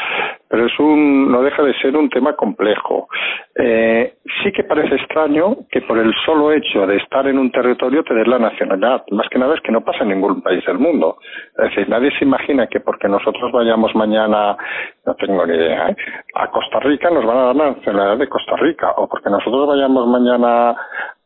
pero 0.50 0.66
es 0.66 0.80
un, 0.80 1.32
no 1.32 1.44
deja 1.44 1.62
de 1.62 1.74
ser 1.76 1.96
un 1.96 2.10
tema 2.10 2.36
complejo. 2.36 3.08
Eh, 3.56 4.16
sí 4.42 4.52
que 4.52 4.64
parece 4.64 4.96
extraño 4.96 5.56
que 5.70 5.82
por 5.82 6.00
el 6.00 6.14
solo 6.26 6.52
hecho 6.52 6.88
de 6.88 6.98
estar 6.98 7.28
en 7.28 7.38
un 7.38 7.52
territorio 7.52 8.04
te 8.04 8.16
des 8.16 8.28
la 8.28 8.40
nacionalidad. 8.40 9.04
Más 9.12 9.30
que 9.30 9.38
nada 9.38 9.54
es 9.54 9.62
que 9.62 9.72
no 9.72 9.82
pasa 9.82 10.04
en 10.04 10.10
ningún 10.10 10.42
país 10.42 10.66
del 10.66 10.80
mundo. 10.80 11.18
Es 11.58 11.70
decir, 11.70 11.88
nadie 11.88 12.10
se 12.18 12.26
imagina 12.26 12.68
que 12.68 12.80
porque 12.80 13.08
nosotros 13.08 13.52
vayamos 13.52 13.94
mañana, 13.94 14.58
no 15.06 15.16
tengo 15.16 15.46
ni 15.46 15.56
idea, 15.56 15.90
¿eh? 15.90 15.96
a 16.36 16.48
Costa 16.50 16.80
Rica 16.80 17.10
nos 17.12 17.26
van 17.26 17.38
a 17.38 17.44
dar 17.46 17.56
la 17.56 17.72
nacionalidad 17.72 18.18
de 18.18 18.30
Costa 18.30 18.56
Rica, 18.56 18.92
o 18.98 19.08
porque 19.08 19.30
nosotros 19.30 19.68
vayamos 19.68 20.08
mañana 20.08 20.76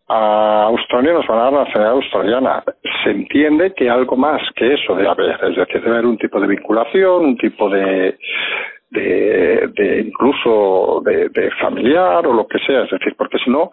a 0.08 0.64
Australia 0.66 1.14
nos 1.14 1.28
van 1.28 1.40
a 1.40 1.44
dar 1.44 1.54
la 1.54 1.64
nacionalidad 1.64 1.96
australiana. 1.96 2.64
Se 3.04 3.12
entiende 3.12 3.74
que 3.74 3.90
algo 3.90 4.16
más 4.16 4.42
que 4.56 4.74
eso 4.74 4.96
debe 4.96 5.10
haber, 5.10 5.40
es 5.44 5.56
decir, 5.56 5.82
debe 5.82 5.98
haber 5.98 6.06
un 6.06 6.18
tipo 6.18 6.40
de 6.40 6.48
vinculación, 6.48 7.26
un 7.26 7.38
tipo 7.38 7.70
de, 7.70 8.18
de, 8.92 9.70
de 9.74 10.02
incluso 10.02 11.02
de, 11.04 11.30
de, 11.30 11.52
familiar 11.60 12.26
o 12.28 12.34
lo 12.34 12.48
que 12.48 12.60
sea, 12.60 12.84
es 12.84 12.92
decir, 12.92 13.16
porque 13.18 13.40
si 13.40 13.50
no, 13.50 13.72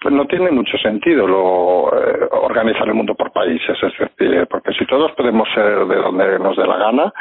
pues 0.00 0.14
no 0.14 0.26
tiene 0.26 0.50
mucho 0.50 0.76
sentido 0.78 1.26
lo, 1.26 1.92
eh, 1.92 2.28
organizar 2.30 2.86
el 2.88 2.94
mundo 2.94 3.14
por 3.14 3.32
países, 3.32 3.76
es 3.82 3.92
decir, 3.98 4.46
porque 4.48 4.72
si 4.74 4.86
todos 4.86 5.12
podemos 5.12 5.48
ser 5.54 5.86
de 5.86 5.96
donde 5.96 6.38
nos 6.38 6.56
dé 6.56 6.66
la 6.66 6.76
gana, 6.76 7.12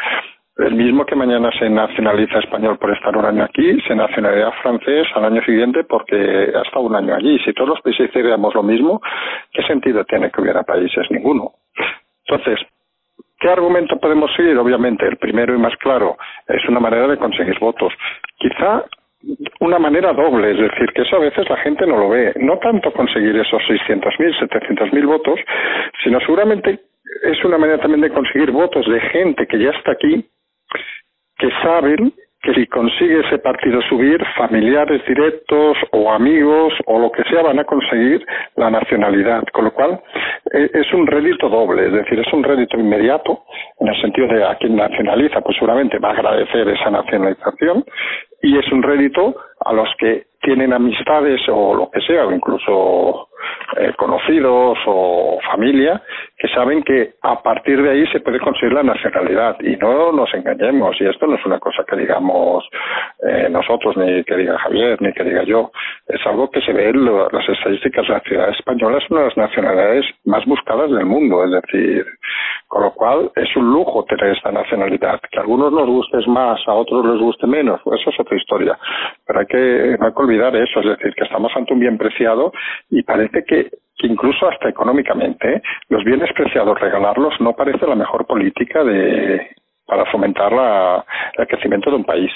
el 0.57 0.75
mismo 0.75 1.05
que 1.05 1.15
mañana 1.15 1.49
se 1.57 1.69
nacionaliza 1.69 2.39
español 2.39 2.77
por 2.77 2.91
estar 2.91 3.15
un 3.15 3.25
año 3.25 3.43
aquí, 3.43 3.79
se 3.87 3.95
nacionaliza 3.95 4.51
francés 4.61 5.07
al 5.15 5.25
año 5.25 5.41
siguiente 5.43 5.83
porque 5.85 6.15
ha 6.15 6.61
estado 6.61 6.85
un 6.85 6.95
año 6.95 7.15
allí. 7.15 7.39
Si 7.39 7.53
todos 7.53 7.69
los 7.69 7.81
países 7.81 8.09
hiciéramos 8.09 8.53
lo 8.53 8.63
mismo, 8.63 9.01
¿qué 9.53 9.63
sentido 9.63 10.03
tiene 10.05 10.29
que 10.29 10.41
hubiera 10.41 10.63
países? 10.63 11.09
Ninguno. 11.09 11.51
Entonces, 12.25 12.59
¿qué 13.39 13.49
argumento 13.49 13.97
podemos 13.97 14.31
seguir? 14.35 14.57
Obviamente, 14.57 15.07
el 15.07 15.17
primero 15.17 15.55
y 15.55 15.57
más 15.57 15.75
claro 15.77 16.17
es 16.47 16.67
una 16.67 16.79
manera 16.79 17.07
de 17.07 17.17
conseguir 17.17 17.57
votos. 17.59 17.93
Quizá 18.37 18.83
una 19.61 19.79
manera 19.79 20.13
doble, 20.13 20.51
es 20.51 20.57
decir, 20.57 20.91
que 20.93 21.03
eso 21.03 21.15
a 21.15 21.19
veces 21.19 21.47
la 21.49 21.57
gente 21.57 21.85
no 21.87 21.97
lo 21.97 22.09
ve. 22.09 22.33
No 22.37 22.57
tanto 22.57 22.91
conseguir 22.91 23.35
esos 23.37 23.61
600.000, 23.63 24.49
700.000 24.49 25.05
votos, 25.05 25.39
sino 26.03 26.19
seguramente 26.19 26.79
es 27.23 27.43
una 27.45 27.57
manera 27.57 27.79
también 27.79 28.01
de 28.01 28.11
conseguir 28.11 28.51
votos 28.51 28.85
de 28.87 28.99
gente 28.99 29.47
que 29.47 29.59
ya 29.59 29.69
está 29.71 29.93
aquí 29.93 30.25
que 31.41 31.49
saben 31.63 32.13
que 32.43 32.53
si 32.53 32.65
consigue 32.67 33.19
ese 33.19 33.37
partido 33.39 33.81
subir, 33.83 34.23
familiares 34.35 35.01
directos 35.07 35.77
o 35.91 36.11
amigos 36.11 36.73
o 36.85 36.99
lo 36.99 37.11
que 37.11 37.23
sea 37.23 37.43
van 37.43 37.59
a 37.59 37.65
conseguir 37.65 38.25
la 38.55 38.69
nacionalidad. 38.69 39.43
Con 39.53 39.65
lo 39.65 39.73
cual 39.73 40.01
eh, 40.53 40.69
es 40.73 40.91
un 40.93 41.05
rédito 41.05 41.49
doble, 41.49 41.87
es 41.87 41.93
decir, 41.93 42.19
es 42.19 42.33
un 42.33 42.43
rédito 42.43 42.79
inmediato 42.79 43.43
en 43.79 43.87
el 43.89 44.01
sentido 44.01 44.27
de 44.27 44.43
a 44.43 44.55
quien 44.55 44.75
nacionaliza, 44.75 45.41
pues 45.41 45.55
seguramente 45.57 45.99
va 45.99 46.09
a 46.09 46.13
agradecer 46.13 46.67
esa 46.67 46.89
nacionalización 46.89 47.85
y 48.41 48.57
es 48.57 48.71
un 48.71 48.81
rédito 48.81 49.35
a 49.63 49.73
los 49.73 49.89
que 49.99 50.25
tienen 50.41 50.73
amistades 50.73 51.41
o 51.47 51.75
lo 51.75 51.91
que 51.91 52.01
sea, 52.01 52.25
o 52.25 52.31
incluso 52.31 53.29
eh, 53.77 53.93
conocidos 53.97 54.77
o 54.85 55.39
familia, 55.51 56.01
que 56.37 56.47
saben 56.49 56.83
que 56.83 57.13
a 57.21 57.41
partir 57.41 57.81
de 57.81 57.89
ahí 57.89 58.07
se 58.07 58.19
puede 58.19 58.39
conseguir 58.39 58.73
la 58.73 58.83
nacionalidad. 58.83 59.57
Y 59.61 59.75
no 59.77 60.11
nos 60.11 60.33
engañemos, 60.33 60.99
y 60.99 61.05
esto 61.05 61.27
no 61.27 61.35
es 61.35 61.45
una 61.45 61.59
cosa 61.59 61.83
que 61.87 61.95
digamos 61.95 62.67
eh, 63.27 63.47
nosotros, 63.49 63.97
ni 63.97 64.23
que 64.23 64.35
diga 64.35 64.57
Javier, 64.59 65.01
ni 65.01 65.13
que 65.13 65.23
diga 65.23 65.43
yo. 65.43 65.71
Es 66.07 66.25
algo 66.25 66.49
que 66.49 66.61
se 66.61 66.73
ve 66.73 66.89
en 66.89 67.05
las 67.05 67.49
estadísticas. 67.49 68.07
La 68.09 68.19
ciudad 68.21 68.49
española 68.49 68.97
es 68.97 69.09
una 69.09 69.21
de 69.21 69.27
las 69.27 69.37
nacionalidades 69.37 70.05
más 70.25 70.45
buscadas 70.45 70.91
del 70.91 71.05
mundo, 71.05 71.43
es 71.43 71.51
decir, 71.51 72.05
con 72.67 72.83
lo 72.83 72.93
cual 72.93 73.31
es 73.35 73.55
un 73.55 73.71
lujo 73.71 74.05
tener 74.05 74.35
esta 74.35 74.51
nacionalidad. 74.51 75.19
Que 75.31 75.39
a 75.39 75.41
algunos 75.41 75.71
nos 75.71 75.87
guste 75.87 76.17
más, 76.27 76.59
a 76.67 76.73
otros 76.73 77.05
les 77.05 77.19
guste 77.19 77.47
menos, 77.47 77.81
pues 77.83 78.01
eso 78.01 78.09
es 78.09 78.19
otra 78.19 78.37
historia. 78.37 78.77
Pero 79.25 79.39
hay 79.39 79.45
que, 79.45 79.97
no 79.99 80.05
hay 80.07 80.13
que 80.13 80.21
olvidar 80.21 80.55
eso, 80.55 80.79
es 80.79 80.97
decir, 80.97 81.13
que 81.13 81.23
estamos 81.23 81.51
ante 81.55 81.73
un 81.73 81.79
bien 81.79 81.97
preciado 81.97 82.51
y 82.89 83.03
parece 83.03 83.30
que 83.31 83.69
que 84.01 84.07
incluso 84.07 84.49
hasta 84.49 84.67
económicamente 84.67 85.61
los 85.89 86.03
bienes 86.03 86.33
preciados 86.33 86.79
regalarlos 86.79 87.39
no 87.39 87.53
parece 87.53 87.85
la 87.85 87.95
mejor 87.95 88.25
política 88.25 88.83
de 88.83 89.47
para 89.85 90.05
fomentar 90.05 90.51
la, 90.51 91.05
el 91.37 91.47
crecimiento 91.47 91.89
de 91.89 91.97
un 91.97 92.05
país. 92.05 92.31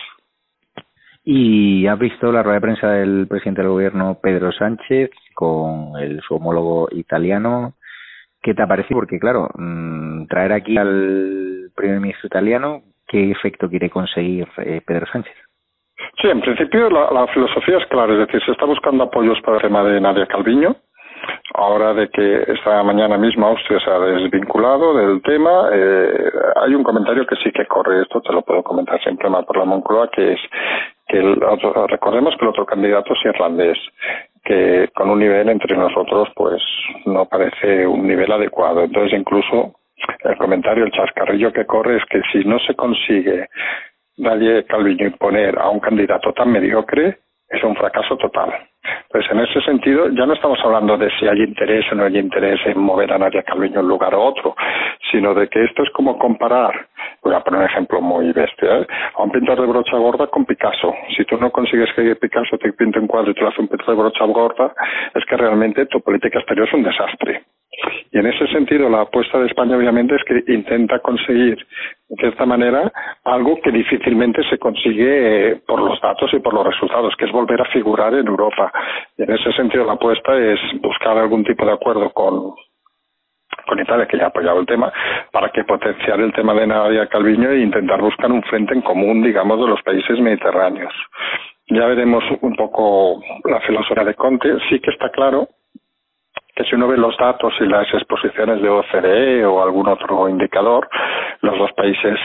¿Y 1.24 1.88
has 1.88 1.98
visto 1.98 2.32
la 2.32 2.44
rueda 2.44 2.56
de 2.56 2.62
prensa 2.62 2.90
del 2.92 3.28
presidente 3.28 3.62
del 3.62 3.72
gobierno 3.72 4.20
Pedro 4.22 4.52
Sánchez 4.52 5.10
con 5.34 5.94
el, 6.00 6.22
su 6.22 6.36
homólogo 6.36 6.90
italiano? 6.92 7.74
¿Qué 8.42 8.54
te 8.54 8.62
ha 8.62 8.68
parecido? 8.68 9.00
Porque 9.00 9.20
claro, 9.20 9.50
mm, 9.56 10.28
traer 10.28 10.52
aquí 10.52 10.78
al 10.78 11.72
primer 11.75 12.00
ministro 12.00 12.28
italiano, 12.28 12.84
¿qué 13.08 13.32
efecto 13.32 13.70
quiere 13.70 13.90
conseguir 13.90 14.48
eh, 14.58 14.82
Pedro 14.86 15.08
Sánchez? 15.08 15.34
Sí, 16.22 16.28
en 16.28 16.42
principio 16.42 16.90
la, 16.90 17.10
la, 17.12 17.28
filosofía 17.28 17.78
es 17.78 17.86
clara, 17.88 18.14
es 18.14 18.20
decir, 18.20 18.44
se 18.46 18.52
está 18.52 18.66
buscando 18.66 19.06
apoyos 19.06 19.40
para 19.42 19.58
el 19.58 19.64
tema 19.64 19.84
de 19.84 20.00
Nadia 20.00 20.28
Calviño, 20.28 20.75
ahora 21.53 21.93
de 21.93 22.10
que 22.10 22.43
esta 22.48 22.84
mañana 22.84 23.17
misma 23.17 23.48
Austria 23.48 23.79
se 23.79 23.89
ha 23.89 24.00
desvinculado 24.00 24.95
del 24.95 25.22
tema, 25.22 25.69
eh, 25.72 26.31
hay 26.55 26.75
un 26.75 26.84
comentario 26.84 27.25
que 27.25 27.36
sí 27.38 27.51
que 27.51 27.65
corre, 27.65 28.01
esto 28.01 28.22
te 28.22 28.34
lo 28.34 28.41
puedo 28.41 28.63
comentar 28.63 29.01
siempre 29.01 29.29
más 29.29 29.45
por 29.45 29.57
la 29.57 29.65
Moncloa, 29.65 30.10
que 30.10 30.34
es 30.34 30.39
que 31.07 31.19
el 31.19 31.43
otro, 31.43 31.88
recordemos 31.88 32.36
que 32.38 32.45
el 32.45 32.50
otro 32.50 32.65
candidato 32.65 33.13
es 33.13 33.25
irlandés, 33.25 33.77
que 34.43 34.89
con 34.95 35.10
un 35.10 35.19
nivel 35.19 35.50
entre 35.50 35.75
nosotros 35.77 36.29
pues 36.36 36.62
no 37.05 37.25
parece 37.25 37.86
un 37.88 38.07
nivel 38.07 38.31
adecuado. 38.31 38.84
Entonces 38.84 39.19
incluso 39.19 39.75
el 40.24 40.38
comentario, 40.38 40.86
el 40.86 40.91
chascarrillo 40.91 41.51
que 41.51 41.65
corre 41.65 41.98
es 41.98 42.05
que 42.05 42.22
si 42.31 42.48
no 42.48 42.60
se 42.60 42.75
consigue 42.75 43.48
nadie 44.17 44.65
Calviño 44.65 45.07
imponer 45.07 45.57
a 45.60 45.69
un 45.69 45.79
candidato 45.79 46.31
tan 46.34 46.51
mediocre, 46.51 47.19
es 47.50 47.63
un 47.63 47.75
fracaso 47.75 48.17
total. 48.17 48.53
Pues 49.10 49.25
en 49.32 49.39
ese 49.39 49.62
sentido 49.62 50.10
ya 50.10 50.25
no 50.25 50.34
estamos 50.34 50.60
hablando 50.63 50.98
de 50.98 51.10
si 51.20 51.27
hay 51.27 51.42
interés 51.42 51.86
o 51.92 51.96
no 51.96 52.06
hay 52.06 52.18
interés 52.18 52.60
en 52.65 52.80
mover 52.80 53.13
a 53.13 53.18
Nadia 53.18 53.44
Calviño 53.44 53.80
en 53.80 53.86
un 53.86 53.89
lugar 53.89 54.15
u 54.15 54.20
otro, 54.20 54.56
sino 55.12 55.34
de 55.34 55.48
que 55.48 55.63
esto 55.63 55.84
es 55.84 55.89
como 55.92 56.18
comparar 56.18 56.88
voy 57.25 57.34
a 57.34 57.39
poner 57.39 57.62
un 57.62 57.65
ejemplo 57.65 58.01
muy 58.01 58.32
bestia, 58.32 58.86
a 59.15 59.24
un 59.24 59.32
pintor 59.32 59.60
de 59.60 59.65
brocha 59.65 59.98
gorda 59.98 60.27
con 60.27 60.46
Picasso. 60.46 60.94
Si 61.18 61.25
tú 61.25 61.38
no 61.38 61.51
consigues 61.51 61.89
que 61.96 62.15
Picasso 62.15 62.58
te 62.58 62.72
pinte 62.74 63.00
un 63.00 63.08
cuadro 63.08 63.32
y 63.32 63.34
te 63.34 63.42
lo 63.42 63.50
hace 63.50 63.62
un 63.62 63.68
pintor 63.68 63.88
de 63.88 63.96
brocha 63.96 64.25
gorda, 64.25 64.74
es 65.13 65.25
que 65.25 65.36
realmente 65.36 65.88
tu 65.88 66.01
política 66.01 66.38
exterior 66.38 66.68
es 66.68 66.74
un 66.74 66.84
desastre. 66.84 67.44
Y 68.15 68.19
en 68.19 68.27
ese 68.27 68.48
sentido, 68.48 68.88
la 68.88 69.01
apuesta 69.01 69.38
de 69.39 69.48
España 69.48 69.75
obviamente 69.75 70.15
es 70.15 70.24
que 70.24 70.41
intenta 70.53 71.00
conseguir, 71.00 71.57
de 72.07 72.15
cierta 72.15 72.45
manera, 72.45 72.89
algo 73.25 73.60
que 73.62 73.72
difícilmente 73.72 74.41
se 74.50 74.57
consigue 74.57 75.50
eh, 75.51 75.62
por 75.67 75.81
los 75.81 76.00
datos 76.00 76.34
y 76.34 76.39
por 76.39 76.53
los 76.53 76.65
resultados, 76.65 77.13
que 77.17 77.25
es 77.25 77.31
volver 77.34 77.60
a 77.60 77.65
figurar 77.65 78.13
en 78.13 78.25
Europa. 78.25 78.72
Y 79.17 79.24
en 79.24 79.34
ese 79.34 79.51
sentido, 79.51 79.84
la 79.84 79.93
apuesta 79.93 80.34
es 80.38 80.57
buscar 80.81 81.17
algún 81.17 81.43
tipo 81.43 81.65
de 81.65 81.74
acuerdo 81.74 82.10
con, 82.12 82.53
con 83.67 83.79
Italia, 83.81 84.07
que 84.07 84.17
ya 84.17 84.24
ha 84.24 84.27
apoyado 84.27 84.62
el 84.62 84.65
tema, 84.65 84.93
para 85.34 85.50
que 85.50 85.65
potenciar 85.65 86.22
el 86.22 86.31
tema 86.31 86.53
de 86.53 86.67
Nadia 86.67 87.07
Calviño 87.07 87.50
e 87.50 87.63
intentar 87.63 88.00
buscar 88.00 88.31
un 88.31 88.43
frente 88.43 88.74
en 88.75 88.81
común, 88.81 89.24
digamos, 89.24 89.60
de 89.60 89.67
los 89.67 89.81
países 89.81 90.17
mediterráneos. 90.22 90.93
Ya 91.67 91.86
veremos 91.86 92.24
un 92.39 92.55
poco 92.55 93.22
la 93.43 93.60
filosofía 93.60 94.05
de 94.05 94.13
Conte. 94.13 94.55
Sí 94.69 94.79
que 94.79 94.91
está 94.91 95.10
claro 95.10 95.50
que 96.55 96.63
si 96.63 96.75
uno 96.75 96.88
ve 96.88 96.97
los 96.97 97.17
datos 97.17 97.53
y 97.59 97.65
las 97.65 97.93
exposiciones 97.93 98.62
de 98.62 98.69
OCDE 98.69 99.45
o 99.45 99.62
algún 99.62 99.88
otro 99.89 100.29
indicador, 100.29 100.89
los 101.41 101.57
dos 101.57 101.71
países 101.74 102.17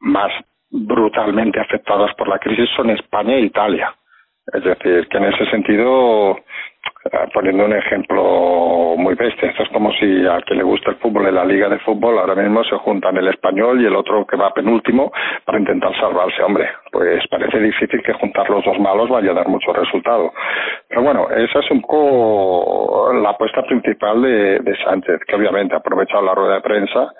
más 0.00 0.30
brutalmente 0.70 1.60
afectados 1.60 2.12
por 2.16 2.28
la 2.28 2.38
crisis 2.38 2.68
son 2.76 2.90
España 2.90 3.34
e 3.34 3.40
Italia. 3.40 3.94
Es 4.52 4.62
decir, 4.62 5.08
que 5.08 5.18
en 5.18 5.24
ese 5.24 5.46
sentido 5.50 6.38
poniendo 7.32 7.64
un 7.64 7.72
ejemplo 7.72 8.94
muy 8.96 9.14
bestia, 9.14 9.50
esto 9.50 9.62
es 9.62 9.68
como 9.70 9.92
si 9.92 10.26
a 10.26 10.40
quien 10.42 10.58
le 10.58 10.64
gusta 10.64 10.90
el 10.90 10.96
fútbol 10.96 11.26
en 11.26 11.34
la 11.34 11.44
liga 11.44 11.68
de 11.68 11.78
fútbol 11.80 12.18
ahora 12.18 12.34
mismo 12.34 12.64
se 12.64 12.76
juntan 12.76 13.16
el 13.16 13.28
español 13.28 13.80
y 13.80 13.86
el 13.86 13.94
otro 13.94 14.26
que 14.26 14.36
va 14.36 14.52
penúltimo 14.52 15.12
para 15.44 15.58
intentar 15.58 15.94
salvarse, 15.98 16.42
hombre, 16.42 16.68
pues 16.90 17.26
parece 17.28 17.60
difícil 17.60 18.02
que 18.02 18.12
juntar 18.14 18.48
los 18.50 18.64
dos 18.64 18.78
malos 18.78 19.08
vaya 19.08 19.30
a 19.30 19.34
dar 19.34 19.48
mucho 19.48 19.72
resultado. 19.72 20.32
Pero 20.88 21.02
bueno, 21.02 21.28
esa 21.30 21.60
es 21.60 21.70
un 21.70 21.80
poco 21.82 23.12
la 23.12 23.30
apuesta 23.30 23.62
principal 23.62 24.22
de, 24.22 24.58
de 24.60 24.76
Sánchez, 24.84 25.20
que 25.26 25.36
obviamente 25.36 25.74
ha 25.74 25.78
aprovechado 25.78 26.24
la 26.24 26.34
rueda 26.34 26.54
de 26.56 26.60
prensa 26.60 27.12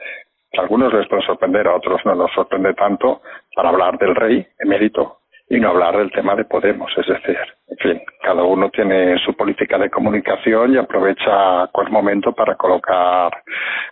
a 0.57 0.63
algunos 0.63 0.93
les 0.93 1.07
puede 1.09 1.23
sorprender, 1.23 1.67
a 1.67 1.77
otros 1.77 2.01
no 2.05 2.15
nos 2.15 2.33
sorprende 2.33 2.73
tanto, 2.75 3.21
para 3.55 3.69
hablar 3.69 3.99
del 3.99 4.15
rey 4.15 4.47
emérito 4.59 5.19
y 5.49 5.61
no 5.61 5.71
hablar 5.71 5.97
del 5.97 6.11
tema 6.11 6.35
de 6.35 6.45
Podemos. 6.45 6.91
Es 6.97 7.07
decir, 7.07 7.39
en 7.69 7.77
fin, 7.79 8.03
cada 8.23 8.43
uno 8.43 8.71
tiene 8.71 9.17
su 9.25 9.35
política 9.35 9.79
de 9.79 9.91
comunicación 9.91 10.75
y 10.75 10.79
aprovecha 10.79 11.69
cualquier 11.73 11.93
momento 11.93 12.33
para 12.33 12.57
colocar 12.57 13.33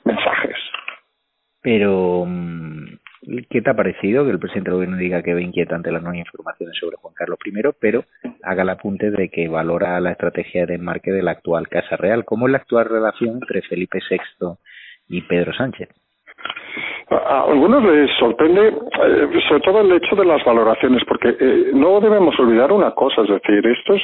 mensajes. 0.05 0.57
Pero, 1.63 2.25
mm, 2.27 2.99
¿qué 3.49 3.63
te 3.63 3.71
ha 3.71 3.75
parecido 3.75 4.25
que 4.25 4.33
el 4.33 4.39
presidente 4.39 4.71
del 4.71 4.77
gobierno 4.77 4.97
diga 4.97 5.23
que 5.23 5.35
ve 5.35 5.43
inquietante 5.43 5.93
las 5.93 6.03
nuevas 6.03 6.19
informaciones 6.19 6.77
sobre 6.79 6.97
Juan 6.97 7.15
Carlos 7.15 7.39
I, 7.45 7.53
pero 7.81 8.05
haga 8.43 8.63
el 8.63 8.71
apunte 8.71 9.11
de 9.11 9.29
que 9.31 9.49
valora 9.49 9.99
la 10.01 10.13
estrategia 10.13 10.67
de 10.67 10.75
enmarque 10.75 11.13
de 11.13 11.23
la 11.23 11.31
actual 11.31 11.69
Casa 11.69 11.97
Real? 11.97 12.25
¿Cómo 12.25 12.47
es 12.47 12.53
la 12.53 12.59
actual 12.59 12.87
relación 12.87 13.35
entre 13.35 13.63
Felipe 13.63 14.01
VI 14.11 14.57
y 15.09 15.23
Pedro 15.23 15.55
Sánchez? 15.55 15.89
A 17.11 17.43
algunos 17.43 17.85
les 17.85 18.11
sorprende 18.19 18.69
eh, 18.69 19.41
sobre 19.47 19.61
todo 19.61 19.81
el 19.83 19.93
hecho 19.93 20.17
de 20.17 20.25
las 20.25 20.43
valoraciones, 20.43 21.05
porque 21.05 21.37
eh, 21.39 21.71
no 21.75 22.01
debemos 22.01 22.39
olvidar 22.41 22.73
una 22.73 22.93
cosa, 22.93 23.23
es 23.23 23.29
decir, 23.29 23.65
esto 23.67 23.95
es, 23.95 24.03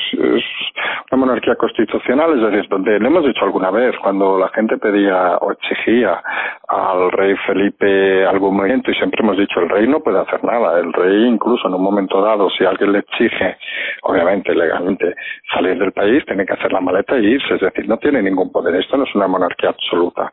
una 1.11 1.21
monarquía 1.21 1.57
constitucional, 1.57 2.37
es 2.37 2.53
decir, 2.53 2.69
donde 2.69 3.01
le 3.01 3.07
hemos 3.07 3.25
dicho 3.25 3.43
alguna 3.43 3.71
vez, 3.71 3.97
cuando 4.03 4.39
la 4.39 4.49
gente 4.51 4.77
pedía 4.77 5.39
o 5.39 5.51
exigía 5.51 6.23
al 6.69 7.11
rey 7.13 7.35
Felipe 7.47 8.27
algún 8.27 8.57
movimiento, 8.57 8.91
y 8.91 8.95
siempre 8.95 9.23
hemos 9.23 9.39
dicho, 9.39 9.61
el 9.61 9.71
rey 9.71 9.89
no 9.89 10.01
puede 10.01 10.21
hacer 10.21 10.45
nada, 10.45 10.79
el 10.79 10.93
rey 10.93 11.25
incluso 11.25 11.69
en 11.69 11.75
un 11.75 11.83
momento 11.83 12.21
dado, 12.21 12.51
si 12.51 12.65
alguien 12.65 12.93
le 12.93 12.99
exige, 12.99 13.57
obviamente, 14.03 14.55
legalmente, 14.55 15.15
salir 15.53 15.79
del 15.79 15.93
país, 15.93 16.25
tiene 16.27 16.45
que 16.45 16.53
hacer 16.53 16.71
la 16.71 16.81
maleta 16.81 17.17
e 17.17 17.23
irse, 17.23 17.55
es 17.55 17.61
decir, 17.61 17.89
no 17.89 17.97
tiene 17.97 18.23
ningún 18.23 18.53
poder, 18.53 18.75
esto 18.77 18.99
no 18.99 19.05
es 19.05 19.15
una 19.15 19.27
monarquía 19.27 19.71
absoluta. 19.71 20.31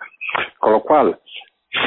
Con 0.59 0.73
lo 0.73 0.81
cual, 0.81 1.17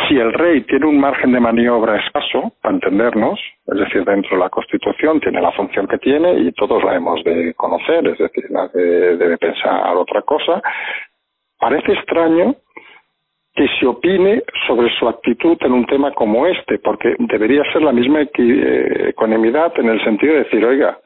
si 0.09 0.18
el 0.18 0.32
rey 0.32 0.62
tiene 0.62 0.87
un 0.87 1.00
margen 1.00 1.32
de 1.32 1.40
maniobra 1.40 1.97
escaso, 1.97 2.52
para 2.61 2.75
entendernos, 2.75 3.40
es 3.66 3.78
decir, 3.78 4.04
dentro 4.04 4.37
de 4.37 4.42
la 4.42 4.50
Constitución 4.50 5.20
tiene 5.20 5.40
la 5.40 5.52
función 5.52 5.87
que 5.87 5.99
tiene 5.99 6.32
y 6.40 6.52
todos 6.52 6.82
la 6.85 6.97
hemos 6.97 7.23
de 7.25 7.54
conocer, 7.54 8.06
es 8.09 8.18
decir, 8.18 8.44
nadie 8.50 9.16
debe 9.16 9.38
pensar 9.38 9.97
otra 9.97 10.23
cosa, 10.23 10.62
parece 11.59 11.92
extraño 11.92 12.56
que 13.54 13.66
se 13.78 13.87
opine 13.87 14.42
sobre 14.66 14.88
su 14.99 15.08
actitud 15.08 15.58
en 15.60 15.73
un 15.73 15.84
tema 15.86 16.12
como 16.12 16.47
este, 16.47 16.78
porque 16.78 17.17
debería 17.19 17.62
ser 17.73 17.82
la 17.82 17.93
misma 17.93 18.21
ecuanimidad 18.23 19.73
en 19.78 19.88
el 19.88 20.02
sentido 20.04 20.34
de 20.34 20.45
decir, 20.45 20.65
oiga, 20.65 20.99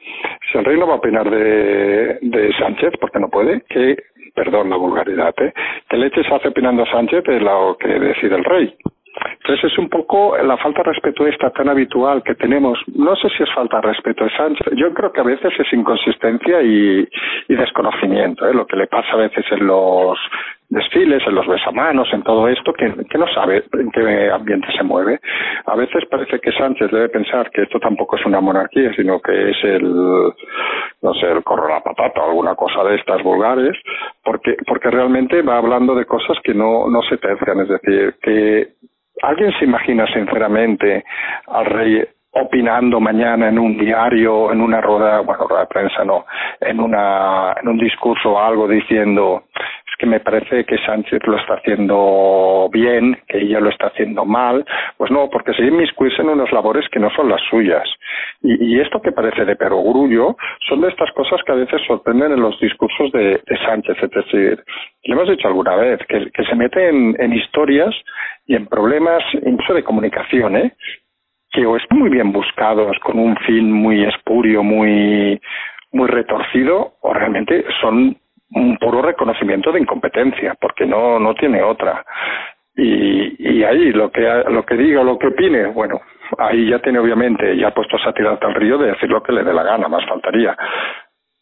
si 0.52 0.58
el 0.58 0.64
rey 0.64 0.78
no 0.78 0.86
va 0.86 0.94
a 0.94 0.98
opinar 0.98 1.28
de, 1.28 2.18
de 2.20 2.52
Sánchez, 2.58 2.92
porque 3.00 3.18
no 3.18 3.28
puede, 3.30 3.62
que 3.68 3.96
perdón 4.34 4.70
la 4.70 4.76
vulgaridad, 4.76 5.34
¿eh? 5.38 5.52
que 5.88 5.96
leche 5.96 6.22
se 6.24 6.34
hace 6.34 6.48
opinando 6.48 6.84
Sánchez 6.86 7.24
de 7.24 7.40
lo 7.40 7.76
que 7.78 7.88
decide 7.88 8.36
el 8.36 8.44
rey. 8.44 8.76
Entonces 9.44 9.72
es 9.72 9.78
un 9.78 9.88
poco 9.88 10.36
la 10.38 10.56
falta 10.56 10.82
de 10.82 10.92
respeto 10.92 11.26
esta 11.26 11.50
tan 11.50 11.68
habitual 11.68 12.22
que 12.22 12.34
tenemos. 12.34 12.78
No 12.94 13.14
sé 13.16 13.28
si 13.36 13.42
es 13.42 13.52
falta 13.54 13.76
de 13.80 13.88
respeto 13.88 14.24
de 14.24 14.30
Sánchez. 14.30 14.72
Yo 14.74 14.92
creo 14.94 15.12
que 15.12 15.20
a 15.20 15.24
veces 15.24 15.52
es 15.58 15.72
inconsistencia 15.72 16.62
y, 16.62 17.06
desconocimiento. 17.48 18.46
¿eh? 18.48 18.54
Lo 18.54 18.66
que 18.66 18.76
le 18.76 18.86
pasa 18.86 19.12
a 19.12 19.16
veces 19.16 19.44
en 19.52 19.66
los 19.66 20.18
desfiles, 20.68 21.22
en 21.26 21.34
los 21.34 21.46
besamanos, 21.46 22.08
en 22.12 22.22
todo 22.22 22.48
esto, 22.48 22.72
que, 22.72 22.88
no 22.88 23.26
sabe 23.34 23.64
en 23.72 23.90
qué 23.90 24.30
ambiente 24.30 24.68
se 24.76 24.82
mueve. 24.82 25.20
A 25.66 25.76
veces 25.76 26.04
parece 26.10 26.40
que 26.40 26.50
Sánchez 26.52 26.90
debe 26.90 27.08
pensar 27.10 27.50
que 27.50 27.62
esto 27.62 27.78
tampoco 27.78 28.16
es 28.16 28.26
una 28.26 28.40
monarquía, 28.40 28.92
sino 28.94 29.20
que 29.20 29.50
es 29.50 29.56
el, 29.62 29.82
no 29.84 31.14
sé, 31.20 31.30
el 31.30 31.44
corro 31.44 31.68
la 31.68 31.80
patata 31.80 32.22
o 32.22 32.30
alguna 32.30 32.54
cosa 32.54 32.82
de 32.84 32.96
estas 32.96 33.22
vulgares, 33.22 33.76
porque, 34.24 34.56
porque 34.66 34.90
realmente 34.90 35.42
va 35.42 35.58
hablando 35.58 35.94
de 35.94 36.06
cosas 36.06 36.38
que 36.42 36.54
no, 36.54 36.88
no 36.88 37.02
se 37.02 37.18
tercian. 37.18 37.60
Es 37.60 37.68
decir, 37.68 38.14
que 38.20 38.68
alguien 39.22 39.52
se 39.58 39.64
imagina 39.64 40.06
sinceramente 40.12 41.04
al 41.46 41.66
rey 41.66 42.04
opinando 42.34 43.00
mañana 43.00 43.48
en 43.48 43.58
un 43.58 43.78
diario, 43.78 44.52
en 44.52 44.60
una 44.60 44.80
rueda, 44.80 45.20
bueno, 45.20 45.46
rueda 45.46 45.62
de 45.62 45.68
prensa 45.68 46.04
no, 46.04 46.26
en 46.60 46.80
una, 46.80 47.54
un 47.62 47.78
discurso 47.78 48.32
o 48.32 48.38
algo 48.38 48.68
diciendo 48.68 49.44
es 49.94 49.98
que 49.98 50.06
me 50.06 50.20
parece 50.20 50.64
que 50.64 50.78
Sánchez 50.78 51.20
lo 51.24 51.36
está 51.36 51.54
haciendo 51.54 52.68
bien, 52.72 53.16
que 53.28 53.38
ella 53.38 53.60
lo 53.60 53.70
está 53.70 53.86
haciendo 53.88 54.24
mal, 54.24 54.64
pues 54.96 55.10
no, 55.10 55.28
porque 55.30 55.52
se 55.52 55.62
inmiscuirse 55.62 56.22
en 56.22 56.30
unas 56.30 56.50
labores 56.52 56.88
que 56.90 56.98
no 56.98 57.10
son 57.10 57.28
las 57.28 57.40
suyas. 57.48 57.88
Y, 58.42 58.74
y 58.74 58.80
esto 58.80 59.00
que 59.00 59.12
parece 59.12 59.44
de 59.44 59.54
perogrullo 59.54 60.36
son 60.68 60.80
de 60.80 60.88
estas 60.88 61.12
cosas 61.12 61.40
que 61.44 61.52
a 61.52 61.56
veces 61.56 61.80
sorprenden 61.86 62.32
en 62.32 62.40
los 62.40 62.58
discursos 62.60 63.12
de, 63.12 63.40
Sánchez, 63.64 63.96
es 64.02 64.10
decir, 64.10 64.64
le 65.04 65.14
hemos 65.14 65.28
dicho 65.28 65.46
alguna 65.46 65.76
vez, 65.76 66.00
que, 66.08 66.30
que 66.32 66.44
se 66.44 66.56
mete 66.56 66.88
en, 66.88 67.14
en 67.18 67.32
historias 67.32 67.94
y 68.46 68.56
en 68.56 68.66
problemas 68.66 69.22
incluso 69.32 69.74
de 69.74 69.84
comunicación, 69.84 70.56
¿eh? 70.56 70.72
Que 71.54 71.64
o 71.64 71.76
están 71.76 71.98
muy 71.98 72.10
bien 72.10 72.32
buscados 72.32 72.98
con 72.98 73.18
un 73.18 73.36
fin 73.46 73.70
muy 73.72 74.04
espurio, 74.04 74.62
muy 74.62 75.40
muy 75.92 76.08
retorcido, 76.08 76.94
o 77.02 77.14
realmente 77.14 77.64
son 77.80 78.16
un 78.50 78.76
puro 78.78 79.00
reconocimiento 79.00 79.70
de 79.70 79.80
incompetencia, 79.80 80.56
porque 80.60 80.84
no, 80.84 81.20
no 81.20 81.34
tiene 81.34 81.62
otra. 81.62 82.04
Y, 82.76 83.36
y 83.38 83.62
ahí 83.62 83.92
lo 83.92 84.10
que, 84.10 84.22
lo 84.48 84.64
que 84.66 84.76
diga 84.76 85.02
o 85.02 85.04
lo 85.04 85.18
que 85.18 85.28
opine, 85.28 85.66
bueno, 85.66 86.00
ahí 86.38 86.68
ya 86.68 86.80
tiene 86.80 86.98
obviamente, 86.98 87.56
ya 87.56 87.70
puesto 87.70 87.96
a 88.04 88.12
tirar 88.12 88.38
al 88.40 88.54
río 88.54 88.76
de 88.76 88.88
decir 88.88 89.08
lo 89.08 89.22
que 89.22 89.32
le 89.32 89.44
dé 89.44 89.54
la 89.54 89.62
gana, 89.62 89.86
más 89.86 90.04
faltaría. 90.06 90.56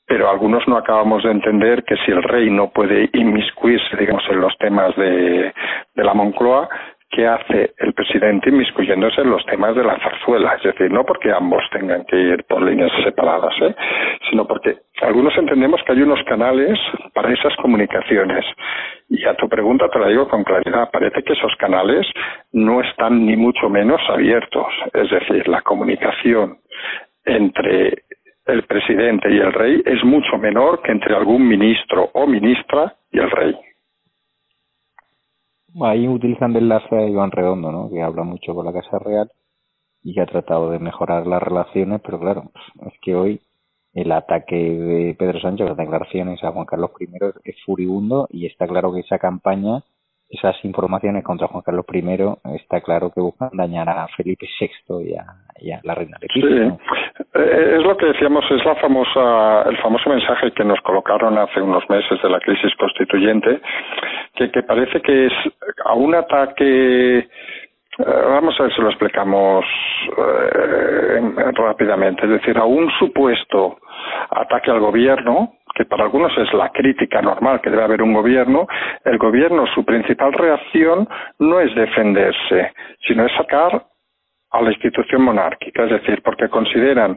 Pero 0.06 0.28
algunos 0.28 0.68
no 0.68 0.76
acabamos 0.76 1.22
de 1.22 1.30
entender 1.30 1.84
que 1.84 1.96
si 2.04 2.10
el 2.10 2.22
rey 2.22 2.50
no 2.50 2.70
puede 2.70 3.08
inmiscuirse, 3.14 3.96
digamos, 3.96 4.24
en 4.28 4.40
los 4.40 4.56
temas 4.58 4.94
de, 4.96 5.54
de 5.94 6.04
la 6.04 6.12
Moncloa, 6.12 6.68
¿qué 7.12 7.26
hace 7.26 7.74
el 7.78 7.92
presidente 7.92 8.48
inmiscuyéndose 8.48 9.20
en 9.20 9.30
los 9.30 9.44
temas 9.46 9.76
de 9.76 9.84
la 9.84 9.98
zarzuela? 10.00 10.54
Es 10.54 10.62
decir, 10.62 10.90
no 10.90 11.04
porque 11.04 11.30
ambos 11.30 11.62
tengan 11.70 12.04
que 12.06 12.16
ir 12.16 12.44
por 12.44 12.62
líneas 12.62 12.90
separadas, 13.04 13.54
¿eh? 13.60 13.74
sino 14.30 14.46
porque 14.46 14.78
algunos 15.02 15.36
entendemos 15.36 15.80
que 15.84 15.92
hay 15.92 16.02
unos 16.02 16.22
canales 16.24 16.78
para 17.12 17.32
esas 17.32 17.54
comunicaciones. 17.56 18.44
Y 19.10 19.24
a 19.26 19.34
tu 19.34 19.48
pregunta 19.48 19.88
te 19.90 19.98
la 19.98 20.08
digo 20.08 20.26
con 20.26 20.42
claridad, 20.42 20.90
parece 20.90 21.22
que 21.22 21.34
esos 21.34 21.54
canales 21.56 22.06
no 22.52 22.80
están 22.80 23.26
ni 23.26 23.36
mucho 23.36 23.68
menos 23.68 24.00
abiertos. 24.08 24.72
Es 24.94 25.10
decir, 25.10 25.46
la 25.48 25.60
comunicación 25.60 26.58
entre 27.26 28.04
el 28.46 28.62
presidente 28.62 29.30
y 29.30 29.38
el 29.38 29.52
rey 29.52 29.82
es 29.84 30.02
mucho 30.02 30.38
menor 30.38 30.82
que 30.82 30.92
entre 30.92 31.14
algún 31.14 31.46
ministro 31.46 32.10
o 32.14 32.26
ministra 32.26 32.94
y 33.12 33.18
el 33.18 33.30
rey. 33.30 33.54
Ahí 35.80 36.06
utilizan 36.06 36.50
el 36.52 36.64
enlace 36.64 36.96
a 36.96 37.06
Iván 37.06 37.30
Redondo, 37.30 37.72
¿no? 37.72 37.90
que 37.90 38.02
habla 38.02 38.24
mucho 38.24 38.54
con 38.54 38.66
la 38.66 38.72
Casa 38.72 38.98
Real 38.98 39.30
y 40.02 40.14
que 40.14 40.20
ha 40.20 40.26
tratado 40.26 40.70
de 40.70 40.78
mejorar 40.78 41.26
las 41.26 41.42
relaciones, 41.42 42.00
pero 42.04 42.18
claro, 42.18 42.50
es 42.86 42.92
que 43.00 43.14
hoy 43.14 43.40
el 43.94 44.12
ataque 44.12 44.56
de 44.56 45.14
Pedro 45.18 45.40
Sánchez, 45.40 45.68
las 45.68 45.76
declaraciones 45.76 46.42
a 46.42 46.52
Juan 46.52 46.66
Carlos 46.66 46.90
I 46.98 47.08
es 47.44 47.56
furibundo 47.64 48.26
y 48.30 48.46
está 48.46 48.66
claro 48.66 48.92
que 48.92 49.00
esa 49.00 49.18
campaña 49.18 49.82
esas 50.32 50.56
informaciones 50.64 51.22
contra 51.22 51.46
Juan 51.46 51.62
Carlos 51.62 51.84
I 51.92 52.56
está 52.56 52.80
claro 52.80 53.12
que 53.14 53.20
buscan 53.20 53.50
dañar 53.52 53.88
a 53.88 54.08
Felipe 54.16 54.46
VI 54.58 54.70
y 55.04 55.70
a, 55.70 55.80
la 55.82 55.94
reina 55.94 56.16
Leticia. 56.20 56.70
Sí. 56.70 57.24
Eh, 57.34 57.76
es 57.78 57.82
lo 57.84 57.96
que 57.96 58.06
decíamos, 58.06 58.44
es 58.50 58.64
la 58.64 58.74
famosa, 58.76 59.62
el 59.68 59.76
famoso 59.78 60.08
mensaje 60.08 60.50
que 60.52 60.64
nos 60.64 60.80
colocaron 60.80 61.36
hace 61.36 61.60
unos 61.60 61.88
meses 61.90 62.20
de 62.22 62.30
la 62.30 62.40
crisis 62.40 62.74
constituyente, 62.76 63.60
que, 64.34 64.50
que 64.50 64.62
parece 64.62 65.02
que 65.02 65.26
es 65.26 65.32
a 65.84 65.92
un 65.94 66.14
ataque 66.14 67.28
eh, 67.98 68.04
vamos 68.06 68.58
a 68.58 68.62
ver 68.62 68.74
si 68.74 68.80
lo 68.80 68.88
explicamos 68.88 69.66
eh, 70.16 71.52
rápidamente. 71.52 72.24
Es 72.24 72.30
decir, 72.30 72.56
a 72.56 72.64
un 72.64 72.90
supuesto 72.98 73.78
ataque 74.30 74.70
al 74.70 74.80
gobierno, 74.80 75.56
que 75.74 75.84
para 75.84 76.04
algunos 76.04 76.36
es 76.38 76.52
la 76.52 76.70
crítica 76.70 77.22
normal 77.22 77.60
que 77.60 77.70
debe 77.70 77.84
haber 77.84 78.02
un 78.02 78.12
gobierno, 78.12 78.66
el 79.04 79.18
gobierno 79.18 79.66
su 79.74 79.84
principal 79.84 80.32
reacción 80.32 81.08
no 81.38 81.60
es 81.60 81.74
defenderse, 81.74 82.72
sino 83.06 83.26
es 83.26 83.32
sacar 83.32 83.84
a 84.52 84.60
la 84.60 84.70
institución 84.70 85.22
monárquica, 85.22 85.84
es 85.84 85.90
decir, 85.90 86.22
porque 86.22 86.48
consideran 86.48 87.16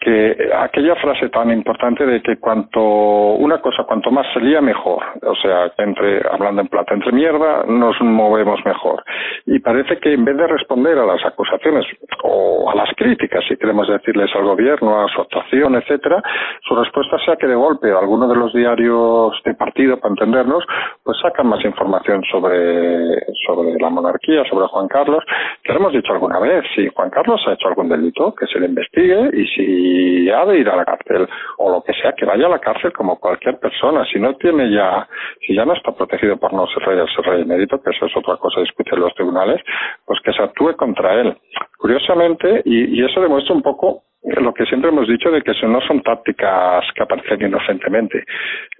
que 0.00 0.50
aquella 0.54 0.96
frase 0.96 1.28
tan 1.30 1.50
importante 1.50 2.04
de 2.04 2.20
que 2.20 2.36
cuanto 2.36 2.80
una 2.80 3.60
cosa 3.60 3.84
cuanto 3.84 4.10
más 4.10 4.26
se 4.34 4.40
lía 4.40 4.60
mejor. 4.60 5.02
O 5.22 5.34
sea 5.36 5.72
entre 5.78 6.20
hablando 6.30 6.60
en 6.60 6.68
plata 6.68 6.94
entre 6.94 7.12
mierda 7.12 7.64
nos 7.66 7.98
movemos 8.02 8.60
mejor. 8.64 9.02
Y 9.46 9.58
parece 9.60 9.98
que 9.98 10.12
en 10.12 10.24
vez 10.24 10.36
de 10.36 10.46
responder 10.46 10.98
a 10.98 11.06
las 11.06 11.24
acusaciones 11.24 11.86
o 12.22 12.70
a 12.70 12.74
las 12.74 12.90
críticas 12.96 13.44
si 13.48 13.56
queremos 13.56 13.88
decirles 13.88 14.30
al 14.34 14.44
gobierno 14.44 15.04
a 15.04 15.08
su 15.08 15.22
actuación 15.22 15.76
etcétera 15.76 16.22
su 16.62 16.74
respuesta 16.74 17.18
sea 17.24 17.36
que 17.36 17.46
de 17.46 17.54
golpe 17.54 17.90
alguno 17.90 18.28
de 18.28 18.36
los 18.36 18.52
diarios 18.52 19.40
de 19.44 19.54
partido 19.54 19.98
para 19.98 20.12
entendernos 20.12 20.64
pues 21.02 21.18
sacan 21.22 21.46
más 21.46 21.64
información 21.64 22.22
sobre 22.30 23.24
sobre 23.46 23.78
la 23.80 23.88
monarquía 23.88 24.44
sobre 24.50 24.66
Juan 24.66 24.88
Carlos 24.88 25.24
que 25.62 25.72
hemos 25.72 25.92
dicho 25.92 26.12
alguna 26.12 26.38
vez 26.40 26.64
si 26.74 26.88
Juan 26.88 27.10
Carlos 27.10 27.40
ha 27.46 27.52
hecho 27.52 27.68
algún 27.68 27.88
delito 27.88 28.34
que 28.34 28.46
se 28.46 28.60
le 28.60 28.66
investigue 28.66 29.30
y 29.32 29.46
si 29.46 29.93
y 29.94 30.30
ha 30.30 30.44
de 30.44 30.58
ir 30.58 30.68
a 30.68 30.76
la 30.76 30.84
cárcel 30.84 31.28
o 31.58 31.70
lo 31.70 31.82
que 31.82 31.92
sea, 31.94 32.12
que 32.12 32.24
vaya 32.24 32.46
a 32.46 32.50
la 32.50 32.58
cárcel 32.58 32.92
como 32.92 33.18
cualquier 33.18 33.58
persona. 33.58 34.04
Si 34.04 34.18
no 34.18 34.34
tiene 34.34 34.70
ya, 34.70 35.06
si 35.46 35.54
ya 35.54 35.64
no 35.64 35.74
está 35.74 35.92
protegido 35.92 36.36
por 36.36 36.52
no 36.52 36.66
ser 36.66 36.82
rey 36.82 36.98
o 36.98 37.06
ser 37.08 37.24
rey 37.24 37.44
mérito, 37.44 37.80
que 37.80 37.90
eso 37.90 38.06
es 38.06 38.16
otra 38.16 38.36
cosa 38.36 38.60
discutir 38.60 38.94
en 38.94 39.00
los 39.00 39.14
tribunales, 39.14 39.60
pues 40.04 40.18
que 40.20 40.32
se 40.32 40.42
actúe 40.42 40.74
contra 40.76 41.14
él. 41.20 41.36
Curiosamente, 41.78 42.62
y, 42.64 43.04
eso 43.04 43.20
demuestra 43.20 43.54
un 43.54 43.62
poco 43.62 44.02
lo 44.22 44.54
que 44.54 44.64
siempre 44.64 44.88
hemos 44.88 45.06
dicho 45.06 45.30
de 45.30 45.42
que 45.42 45.52
no 45.66 45.80
son 45.82 46.02
tácticas 46.02 46.84
que 46.94 47.02
aparecen 47.02 47.42
inocentemente. 47.42 48.24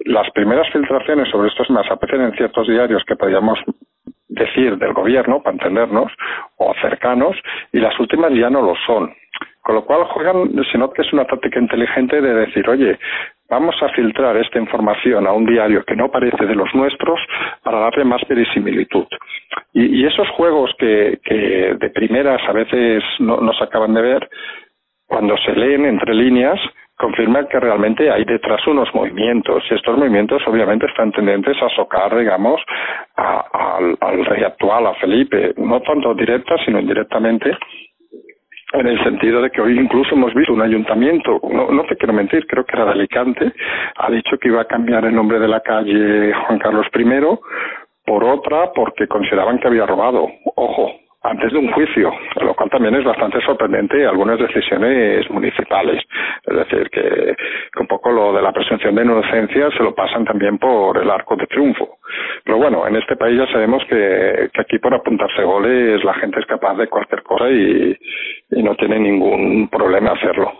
Las 0.07 0.31
primeras 0.31 0.67
filtraciones 0.73 1.29
sobre 1.29 1.49
estos 1.49 1.67
temas 1.67 1.91
aparecen 1.91 2.23
en 2.23 2.33
ciertos 2.33 2.67
diarios 2.67 3.05
que 3.07 3.15
podríamos 3.15 3.59
decir 4.29 4.79
del 4.79 4.95
gobierno, 4.95 5.43
para 5.43 5.55
entendernos, 5.55 6.11
o 6.57 6.75
cercanos, 6.81 7.37
y 7.73 7.79
las 7.79 7.99
últimas 8.01 8.33
ya 8.33 8.51
no 8.51 8.63
lo 8.63 8.75
son. 8.87 9.15
Con 9.65 9.77
lo 9.77 9.85
cual 9.87 10.05
juegan, 10.05 10.51
se 10.71 10.77
nota 10.77 10.93
que 10.95 11.03
es 11.03 11.13
una 11.15 11.25
táctica 11.25 11.59
inteligente 11.59 12.21
de 12.21 12.35
decir, 12.35 12.69
oye, 12.69 12.99
vamos 13.49 13.75
a 13.83 13.89
filtrar 13.95 14.37
esta 14.37 14.59
información 14.59 15.27
a 15.27 15.33
un 15.33 15.47
diario 15.47 15.83
que 15.85 15.97
no 15.97 16.11
parece 16.11 16.45
de 16.45 16.55
los 16.55 16.69
nuestros 16.75 17.19
para 17.63 17.79
darle 17.79 18.05
más 18.05 18.21
verisimilitud. 18.29 19.07
Y, 19.73 20.05
esos 20.05 20.29
juegos 20.37 20.71
que, 20.79 21.19
que, 21.25 21.77
de 21.81 21.91
primeras 21.91 22.43
a 22.47 22.53
veces 22.53 23.03
no, 23.21 23.39
no 23.39 23.55
se 23.55 23.65
acaban 23.65 23.95
de 23.95 24.03
ver, 24.03 24.29
cuando 25.07 25.35
se 25.39 25.53
leen 25.57 25.87
entre 25.87 26.15
líneas, 26.15 26.61
confirman 26.99 27.47
que 27.49 27.59
realmente 27.59 28.11
hay 28.11 28.25
detrás 28.25 28.67
unos 28.67 28.95
movimientos 28.95 29.65
y 29.71 29.75
estos 29.75 29.97
movimientos 29.97 30.43
obviamente 30.47 30.87
están 30.87 31.11
tendentes 31.11 31.57
a 31.63 31.71
socar, 31.71 32.15
digamos, 32.15 32.61
al 33.17 34.25
rey 34.27 34.45
actual, 34.45 34.87
a 34.89 34.95
Felipe, 34.95 35.55
no 35.57 35.81
tanto 35.81 36.15
directa 36.15 36.57
sino 36.67 36.79
indirectamente 36.81 37.57
en 38.75 38.87
el 38.89 39.03
sentido 39.05 39.41
de 39.41 39.51
que 39.51 39.61
hoy 39.61 39.79
incluso 39.79 40.15
hemos 40.15 40.35
visto 40.35 40.53
un 40.53 40.63
ayuntamiento, 40.63 41.41
no, 41.51 41.71
no 41.71 41.85
te 41.85 41.97
quiero 41.97 42.13
mentir, 42.13 42.47
creo 42.47 42.65
que 42.65 42.77
era 42.77 42.87
de 42.87 42.93
Alicante, 42.93 43.53
ha 43.97 44.11
dicho 44.11 44.37
que 44.39 44.49
iba 44.49 44.63
a 44.63 44.67
cambiar 44.67 45.05
el 45.05 45.15
nombre 45.15 45.39
de 45.39 45.49
la 45.49 45.61
calle 45.61 46.33
Juan 46.33 46.59
Carlos 46.59 46.87
I 46.95 47.05
por 48.05 48.25
otra 48.25 48.73
porque 48.75 49.07
consideraban 49.07 49.59
que 49.59 49.69
había 49.69 49.87
robado. 49.87 50.29
Ojo, 50.57 50.91
antes 51.25 51.53
de 51.53 51.59
un 51.59 51.73
juicio, 51.73 52.13
lo 52.43 52.55
cual 52.55 52.69
también 52.69 52.95
es 52.97 53.05
bastante 53.05 53.41
sorprendente 53.41 54.07
algunas 54.07 54.39
decisiones 54.39 55.29
municipales. 55.31 56.03
Es 56.45 56.55
decir, 56.55 56.91
que, 56.91 57.35
un 57.81 57.87
poco 57.87 58.13
lo 58.13 58.35
de 58.35 58.43
la 58.43 58.53
presunción 58.53 58.95
de 58.95 59.05
inocencia 59.05 59.71
se 59.71 59.83
lo 59.83 59.95
pasan 59.95 60.27
también 60.27 60.59
por 60.59 60.99
el 60.99 61.11
arco 61.11 61.35
de 61.37 61.47
triunfo. 61.47 61.97
Pero 62.45 62.59
bueno, 62.59 62.87
en 62.87 62.97
este 62.97 63.17
país 63.17 63.39
ya 63.39 63.51
sabemos 63.51 63.83
que, 63.89 64.51
que 64.53 64.61
aquí 64.61 64.79
por 64.79 64.95
apuntarse 64.95 65.43
goles 65.43 66.05
la 66.05 66.13
gente 66.15 66.41
es 66.41 66.47
capaz 66.47 66.75
de 66.77 66.89
cualquier 66.89 67.23
cosa 67.23 67.49
y, 67.49 67.97
y 68.55 68.63
no 68.63 68.75
tiene 68.77 68.99
ningún 68.99 69.69
problema 69.69 70.13
hacerlo. 70.13 70.53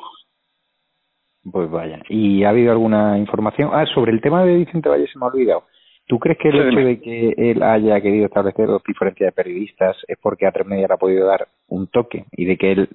Pues 1.51 1.71
vaya. 1.71 2.01
¿Y 2.09 2.45
ha 2.45 2.51
habido 2.51 2.73
alguna 2.73 3.19
información? 3.19 3.71
Ah, 3.73 3.85
sobre 3.87 4.13
el 4.13 4.21
tema 4.21 4.45
de 4.45 4.57
Vicente 4.57 4.89
Valle 4.89 5.07
se 5.07 5.19
me 5.19 5.27
ha 5.27 5.29
olvidado. 5.29 5.65
¿Tú 6.07 6.19
crees 6.19 6.39
que 6.39 6.49
el 6.49 6.69
hecho 6.69 6.81
de 6.81 7.01
que 7.01 7.35
él 7.37 7.63
haya 7.63 8.01
querido 8.01 8.27
establecer 8.27 8.67
dos 8.67 8.83
diferencias 8.87 9.29
de 9.29 9.33
periodistas 9.33 9.97
es 10.07 10.19
porque 10.21 10.47
a 10.47 10.53
tres 10.53 10.67
media 10.67 10.87
le 10.87 10.95
ha 10.95 10.99
podido 10.99 11.27
dar 11.27 11.49
un 11.69 11.87
toque 11.87 12.27
y 12.33 12.45
de 12.45 12.59
que 12.59 12.73
él 12.73 12.89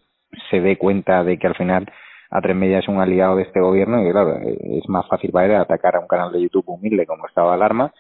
se 0.52 0.62
dé 0.62 0.78
cuenta 0.78 1.24
de 1.24 1.40
que 1.40 1.48
al 1.48 1.56
final 1.56 1.92
a 2.30 2.42
tres 2.42 2.56
media 2.56 2.80
es 2.80 2.88
un 2.88 3.00
aliado 3.00 3.38
de 3.38 3.44
este 3.44 3.60
gobierno 3.60 4.08
y 4.08 4.12
claro, 4.12 4.38
es 4.40 4.88
más 4.90 5.08
fácil 5.08 5.32
para 5.32 5.48
él 5.48 5.56
atacar 5.56 5.96
a 5.96 6.00
un 6.00 6.08
canal 6.08 6.32
de 6.32 6.42
YouTube 6.42 6.70
humilde 6.70 7.08
como 7.08 7.26
Estado 7.26 7.50
de 7.50 7.56
Alarma 7.56 7.92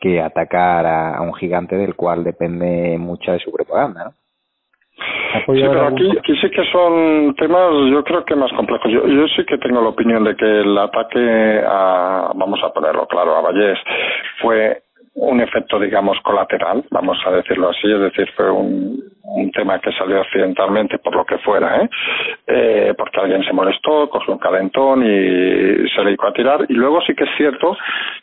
que 0.00 0.22
atacar 0.22 0.86
a, 0.86 1.16
a 1.16 1.20
un 1.20 1.34
gigante 1.34 1.76
del 1.76 1.94
cual 1.94 2.24
depende 2.24 2.96
mucha 2.98 3.32
de 3.32 3.40
su 3.40 3.52
propaganda, 3.52 4.04
¿no? 4.04 4.23
Sí, 4.96 5.42
pero 5.46 5.86
aquí, 5.88 6.10
aquí, 6.16 6.36
sí 6.36 6.50
que 6.50 6.64
son 6.70 7.34
temas, 7.34 7.70
yo 7.90 8.04
creo 8.04 8.24
que 8.24 8.36
más 8.36 8.52
complejos. 8.52 8.90
Yo, 8.90 9.06
yo 9.06 9.26
sí 9.28 9.44
que 9.44 9.58
tengo 9.58 9.82
la 9.82 9.88
opinión 9.88 10.24
de 10.24 10.36
que 10.36 10.44
el 10.44 10.78
ataque 10.78 11.62
a, 11.66 12.30
vamos 12.34 12.62
a 12.62 12.72
ponerlo 12.72 13.06
claro, 13.08 13.36
a 13.36 13.40
Vallés 13.40 13.78
fue 14.40 14.82
un 15.14 15.40
efecto, 15.40 15.78
digamos, 15.78 16.18
colateral, 16.22 16.84
vamos 16.90 17.18
a 17.24 17.30
decirlo 17.30 17.70
así, 17.70 17.90
es 17.90 18.00
decir, 18.00 18.28
fue 18.36 18.50
un, 18.50 19.00
un 19.22 19.50
tema 19.52 19.78
que 19.80 19.92
salió 19.92 20.20
accidentalmente 20.20 20.98
por 20.98 21.14
lo 21.14 21.24
que 21.24 21.38
fuera, 21.38 21.82
¿eh? 21.82 21.90
¿eh? 22.46 22.94
porque 22.96 23.20
alguien 23.20 23.42
se 23.44 23.52
molestó, 23.52 24.08
cogió 24.10 24.34
un 24.34 24.38
calentón 24.38 25.02
y 25.02 25.88
se 25.88 26.02
dedicó 26.04 26.26
a 26.26 26.32
tirar. 26.32 26.66
Y 26.68 26.74
luego 26.74 27.00
sí 27.02 27.14
que 27.14 27.24
es 27.24 27.30
cierto 27.36 27.76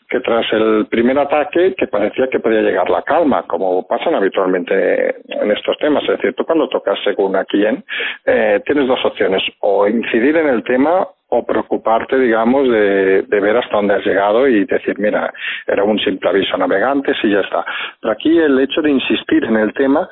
que 0.10 0.20
tras 0.20 0.46
el 0.52 0.88
primer 0.88 1.18
ataque, 1.18 1.74
que 1.76 1.88
parecía 1.88 2.28
que 2.28 2.40
podía 2.40 2.62
llegar 2.62 2.90
la 2.90 3.02
calma, 3.02 3.44
como 3.44 3.88
pasan 3.88 4.14
habitualmente 4.16 5.16
en 5.28 5.52
estos 5.52 5.78
temas, 5.78 6.04
es 6.04 6.18
decir, 6.18 6.34
tú 6.36 6.46
cuando 6.46 6.68
tocas 6.68 7.00
según 7.04 7.36
a 7.36 7.46
quién, 7.46 7.84
eh, 8.26 8.62
tienes 8.66 8.88
dos 8.88 9.04
opciones, 9.06 9.42
o 9.62 9.88
incidir 9.88 10.36
en 10.36 10.50
el 10.50 10.64
tema 10.64 11.08
o 11.34 11.46
preocuparte, 11.46 12.18
digamos, 12.20 12.68
de, 12.68 13.26
ver 13.30 13.56
hasta 13.56 13.78
dónde 13.78 13.94
has 13.94 14.06
llegado 14.06 14.48
y 14.48 14.66
decir, 14.66 15.00
mira, 15.00 15.34
era 15.66 15.84
un 15.84 15.98
simple 16.00 16.30
aviso 16.30 16.58
navegante, 16.58 17.14
y 17.24 17.32
ya 17.32 17.40
está. 17.40 17.66
Pero 18.02 18.14
aquí 18.14 18.38
el 18.38 18.60
hecho 18.60 18.82
de 18.82 18.92
insistir 18.92 19.46
en 19.46 19.56
el 19.56 19.74
tema 19.74 20.10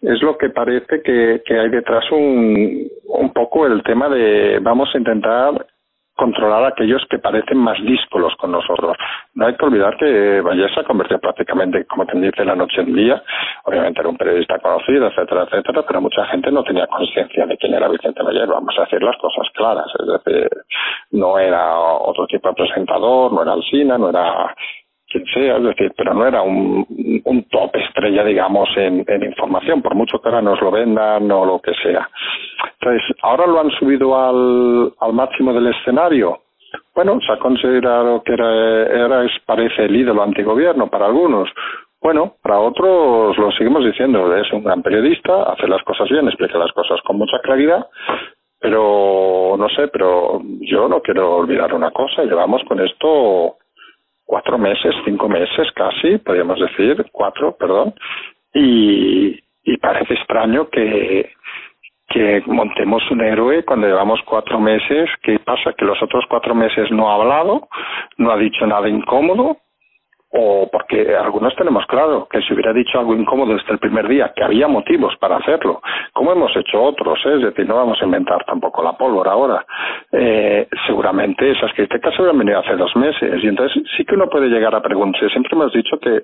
es 0.00 0.22
lo 0.22 0.38
que 0.38 0.50
parece 0.50 1.02
que, 1.02 1.42
que 1.44 1.58
hay 1.58 1.70
detrás 1.70 2.04
un, 2.12 2.86
un 3.04 3.32
poco 3.32 3.66
el 3.66 3.82
tema 3.82 4.08
de 4.08 4.60
vamos 4.62 4.88
a 4.94 4.98
intentar 4.98 5.66
controlar 6.20 6.64
a 6.64 6.68
aquellos 6.68 7.02
que 7.08 7.18
parecen 7.18 7.56
más 7.56 7.82
díscolos 7.82 8.34
con 8.36 8.52
nosotros. 8.52 8.94
No 9.34 9.46
hay 9.46 9.56
que 9.56 9.64
olvidar 9.64 9.96
que 9.96 10.42
Vallés 10.42 10.70
se 10.74 10.80
ha 10.80 10.84
convertido 10.84 11.18
prácticamente, 11.18 11.86
como 11.86 12.04
te 12.04 12.18
dice, 12.20 12.44
la 12.44 12.54
noche 12.54 12.82
en 12.82 12.94
día. 12.94 13.22
Obviamente 13.64 14.00
era 14.00 14.10
un 14.10 14.18
periodista 14.18 14.58
conocido, 14.58 15.06
etcétera, 15.06 15.44
etcétera, 15.44 15.82
pero 15.88 16.02
mucha 16.02 16.26
gente 16.26 16.52
no 16.52 16.62
tenía 16.62 16.86
conciencia 16.88 17.46
de 17.46 17.56
quién 17.56 17.72
era 17.72 17.88
Vicente 17.88 18.22
Vallés. 18.22 18.46
Vamos 18.46 18.74
a 18.76 18.82
decir 18.82 19.02
las 19.02 19.16
cosas 19.16 19.48
claras. 19.54 19.86
Es 19.98 20.06
decir, 20.06 20.50
no 21.12 21.38
era 21.38 21.78
otro 21.78 22.26
tipo 22.26 22.48
de 22.48 22.54
presentador, 22.54 23.32
no 23.32 23.40
era 23.42 23.52
Alcina, 23.52 23.96
no 23.96 24.10
era 24.10 24.54
quien 25.10 25.26
sea, 25.26 25.56
es 25.56 25.64
decir, 25.64 25.92
pero 25.96 26.14
no 26.14 26.26
era 26.26 26.40
un, 26.40 26.86
un 27.24 27.44
top 27.44 27.74
estrella, 27.74 28.24
digamos, 28.24 28.68
en, 28.76 29.04
información, 29.24 29.82
por 29.82 29.94
mucho 29.94 30.20
que 30.20 30.28
ahora 30.28 30.40
nos 30.40 30.60
lo 30.62 30.70
vendan 30.70 31.30
o 31.30 31.44
lo 31.44 31.58
que 31.58 31.74
sea. 31.82 32.08
Entonces, 32.80 33.16
ahora 33.22 33.46
lo 33.46 33.60
han 33.60 33.70
subido 33.72 34.16
al, 34.16 34.92
al 35.00 35.12
máximo 35.12 35.52
del 35.52 35.66
escenario. 35.66 36.42
Bueno, 36.94 37.18
se 37.26 37.32
ha 37.32 37.38
considerado 37.38 38.22
que 38.22 38.32
era, 38.32 38.82
era 38.86 39.24
es, 39.24 39.32
parece 39.44 39.84
el 39.84 39.96
ídolo 39.96 40.22
antigobierno 40.22 40.88
para 40.88 41.06
algunos. 41.06 41.50
Bueno, 42.00 42.36
para 42.40 42.60
otros 42.60 43.36
lo 43.36 43.50
seguimos 43.52 43.84
diciendo, 43.84 44.34
es 44.34 44.50
un 44.52 44.64
gran 44.64 44.82
periodista, 44.82 45.42
hace 45.42 45.66
las 45.66 45.82
cosas 45.82 46.08
bien, 46.08 46.26
explica 46.28 46.56
las 46.56 46.72
cosas 46.72 47.00
con 47.02 47.18
mucha 47.18 47.38
claridad, 47.40 47.86
pero 48.58 49.56
no 49.58 49.68
sé, 49.68 49.88
pero 49.88 50.40
yo 50.60 50.88
no 50.88 51.02
quiero 51.02 51.36
olvidar 51.36 51.74
una 51.74 51.90
cosa, 51.90 52.22
llevamos 52.22 52.62
con 52.66 52.80
esto 52.80 53.56
cuatro 54.30 54.58
meses, 54.58 54.94
cinco 55.04 55.28
meses 55.28 55.72
casi, 55.74 56.18
podríamos 56.18 56.60
decir, 56.60 57.04
cuatro, 57.10 57.56
perdón, 57.58 57.92
y, 58.54 59.36
parece 59.82 60.14
extraño 60.14 60.68
que, 60.68 61.32
que 62.08 62.42
montemos 62.46 63.02
un 63.10 63.22
héroe 63.22 63.64
cuando 63.64 63.88
llevamos 63.88 64.20
cuatro 64.24 64.60
meses. 64.60 65.08
¿Qué 65.22 65.38
pasa? 65.40 65.72
Que 65.72 65.84
los 65.84 66.00
otros 66.02 66.24
cuatro 66.28 66.54
meses 66.54 66.92
no 66.92 67.10
ha 67.10 67.14
hablado, 67.14 67.68
no 68.18 68.30
ha 68.30 68.36
dicho 68.36 68.66
nada 68.66 68.88
incómodo, 68.88 69.56
o 70.32 70.68
porque 70.70 71.16
algunos 71.16 71.54
tenemos 71.56 71.84
claro 71.86 72.28
que 72.30 72.40
si 72.42 72.54
hubiera 72.54 72.72
dicho 72.72 72.98
algo 72.98 73.14
incómodo 73.14 73.54
desde 73.54 73.72
el 73.72 73.78
primer 73.78 74.06
día, 74.06 74.32
que 74.34 74.44
había 74.44 74.68
motivos 74.68 75.16
para 75.16 75.36
hacerlo, 75.36 75.82
como 76.12 76.32
hemos 76.32 76.54
hecho 76.56 76.80
otros, 76.80 77.18
¿eh? 77.26 77.34
es 77.36 77.42
decir, 77.42 77.66
no 77.66 77.74
vamos 77.74 78.00
a 78.00 78.04
inventar 78.04 78.44
tampoco 78.44 78.82
la 78.82 78.92
pólvora 78.92 79.32
ahora. 79.32 79.66
Eh, 80.12 80.68
seguramente 80.86 81.50
esas 81.50 81.72
críticas 81.74 82.14
se 82.14 82.22
hubieran 82.22 82.38
venido 82.38 82.60
hace 82.60 82.76
dos 82.76 82.94
meses 82.94 83.42
y 83.42 83.48
entonces 83.48 83.82
sí 83.96 84.04
que 84.04 84.14
uno 84.14 84.28
puede 84.28 84.48
llegar 84.48 84.74
a 84.74 84.82
preguntarse. 84.82 85.28
Siempre 85.30 85.52
hemos 85.54 85.72
dicho 85.72 85.98
que, 85.98 86.22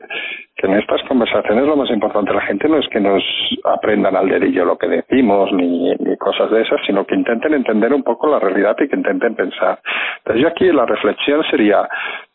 en 0.58 0.74
estas 0.74 1.02
conversaciones 1.04 1.66
lo 1.66 1.76
más 1.76 1.90
importante 1.90 2.32
la 2.32 2.40
gente 2.42 2.68
no 2.68 2.78
es 2.78 2.88
que 2.88 3.00
nos 3.00 3.22
aprendan 3.64 4.16
al 4.16 4.28
dedillo 4.28 4.64
lo 4.64 4.78
que 4.78 4.88
decimos 4.88 5.52
ni, 5.52 5.94
ni 5.96 6.16
cosas 6.16 6.50
de 6.50 6.62
esas, 6.62 6.80
sino 6.86 7.04
que 7.04 7.14
intenten 7.14 7.54
entender 7.54 7.92
un 7.92 8.02
poco 8.02 8.28
la 8.28 8.38
realidad 8.38 8.76
y 8.78 8.88
que 8.88 8.96
intenten 8.96 9.34
pensar. 9.34 9.80
Entonces 10.18 10.42
yo 10.42 10.48
aquí 10.48 10.64
la 10.72 10.86
reflexión 10.86 11.42
sería, 11.50 11.88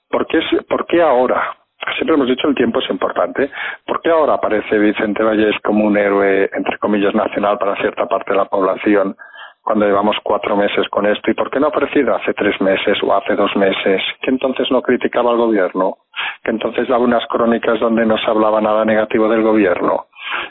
¿por 0.10 0.28
qué, 0.28 0.40
¿por 0.68 0.86
qué 0.86 1.02
ahora? 1.02 1.61
Siempre 1.96 2.16
hemos 2.16 2.28
dicho 2.28 2.48
el 2.48 2.56
tiempo 2.56 2.80
es 2.80 2.90
importante. 2.90 3.50
¿Por 3.86 4.02
qué 4.02 4.10
ahora 4.10 4.36
aparece 4.36 4.78
Vicente 4.78 5.24
Vallés 5.24 5.56
como 5.64 5.86
un 5.86 5.98
héroe, 5.98 6.50
entre 6.54 6.78
comillas, 6.78 7.14
nacional 7.14 7.58
para 7.58 7.76
cierta 7.78 8.06
parte 8.08 8.32
de 8.32 8.38
la 8.38 8.46
población 8.46 9.16
cuando 9.64 9.86
llevamos 9.86 10.18
cuatro 10.24 10.56
meses 10.56 10.88
con 10.90 11.06
esto? 11.06 11.32
¿Y 11.32 11.34
por 11.34 11.50
qué 11.50 11.60
no 11.60 11.68
ha 11.68 11.70
aparecido 11.70 12.16
hace 12.16 12.34
tres 12.34 12.60
meses 12.62 12.98
o 13.04 13.14
hace 13.16 13.36
dos 13.36 13.56
meses? 13.56 14.02
Que 14.22 14.30
entonces 14.30 14.70
no 14.72 14.82
criticaba 14.82 15.32
al 15.32 15.38
gobierno, 15.38 15.98
que 16.44 16.52
entonces 16.52 16.88
daba 16.88 17.04
unas 17.04 17.26
crónicas 17.28 17.80
donde 17.80 18.06
no 18.06 18.18
se 18.18 18.30
hablaba 18.30 18.62
nada 18.62 18.86
negativo 18.86 19.28
del 19.30 19.42
gobierno, 19.42 20.06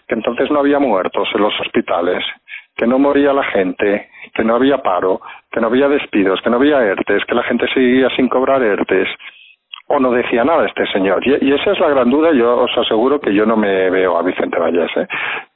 que 0.08 0.14
entonces 0.14 0.50
no 0.50 0.60
había 0.60 0.78
muertos 0.78 1.28
en 1.34 1.42
los 1.42 1.58
hospitales, 1.60 2.24
que 2.76 2.86
no 2.86 2.98
moría 2.98 3.32
la 3.32 3.44
gente, 3.44 4.10
que 4.34 4.44
no 4.44 4.54
había 4.56 4.78
paro, 4.78 5.20
que 5.50 5.60
no 5.60 5.66
había 5.66 5.88
despidos, 5.88 6.40
que 6.42 6.50
no 6.50 6.56
había 6.56 6.82
ERTES, 6.82 7.24
que 7.26 7.34
la 7.34 7.42
gente 7.42 7.66
seguía 7.74 8.08
sin 8.10 8.28
cobrar 8.28 8.62
ERTES 8.62 9.08
o 9.92 9.98
no 9.98 10.12
decía 10.12 10.44
nada 10.44 10.66
este 10.66 10.86
señor. 10.86 11.20
Y, 11.26 11.52
esa 11.52 11.72
es 11.72 11.80
la 11.80 11.88
gran 11.88 12.08
duda. 12.08 12.30
Yo 12.32 12.62
os 12.62 12.78
aseguro 12.78 13.20
que 13.20 13.34
yo 13.34 13.44
no 13.44 13.56
me 13.56 13.90
veo 13.90 14.16
a 14.16 14.22
Vicente 14.22 14.58
Vallés, 14.58 14.90
¿eh? 14.96 15.06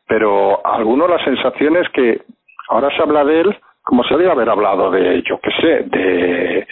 pero 0.09 0.61
alguno 0.67 1.07
la 1.07 1.23
sensación 1.25 1.77
es 1.77 1.89
que 1.91 2.21
ahora 2.69 2.91
se 2.95 3.03
habla 3.03 3.25
de 3.25 3.41
él 3.41 3.57
como 3.83 4.03
se 4.05 4.17
debe 4.17 4.31
haber 4.31 4.49
hablado 4.49 4.91
de, 4.91 5.23
yo 5.23 5.39
qué 5.41 5.51
sé, 5.61 5.83
de 5.85 6.67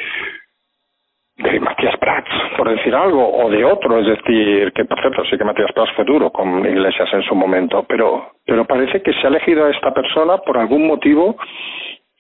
de 1.37 1.61
Matías 1.61 1.97
Prats, 1.99 2.31
por 2.57 2.69
decir 2.69 2.95
algo, 2.95 3.27
o 3.27 3.51
de 3.51 3.65
otro, 3.65 3.99
es 3.99 4.07
decir, 4.07 4.73
que 4.73 4.85
por 4.85 5.01
cierto 5.01 5.25
sí 5.25 5.37
que 5.37 5.45
Matías 5.45 5.73
Prats 5.73 5.93
fue 5.97 6.05
duro 6.05 6.31
con 6.31 6.65
Iglesias 6.65 7.09
en 7.13 7.23
su 7.23 7.35
momento, 7.35 7.85
pero, 7.89 8.33
pero 8.45 8.65
parece 8.65 9.03
que 9.03 9.13
se 9.15 9.27
ha 9.27 9.31
elegido 9.31 9.65
a 9.65 9.71
esta 9.71 9.93
persona 9.93 10.39
por 10.39 10.59
algún 10.59 10.87
motivo 10.87 11.37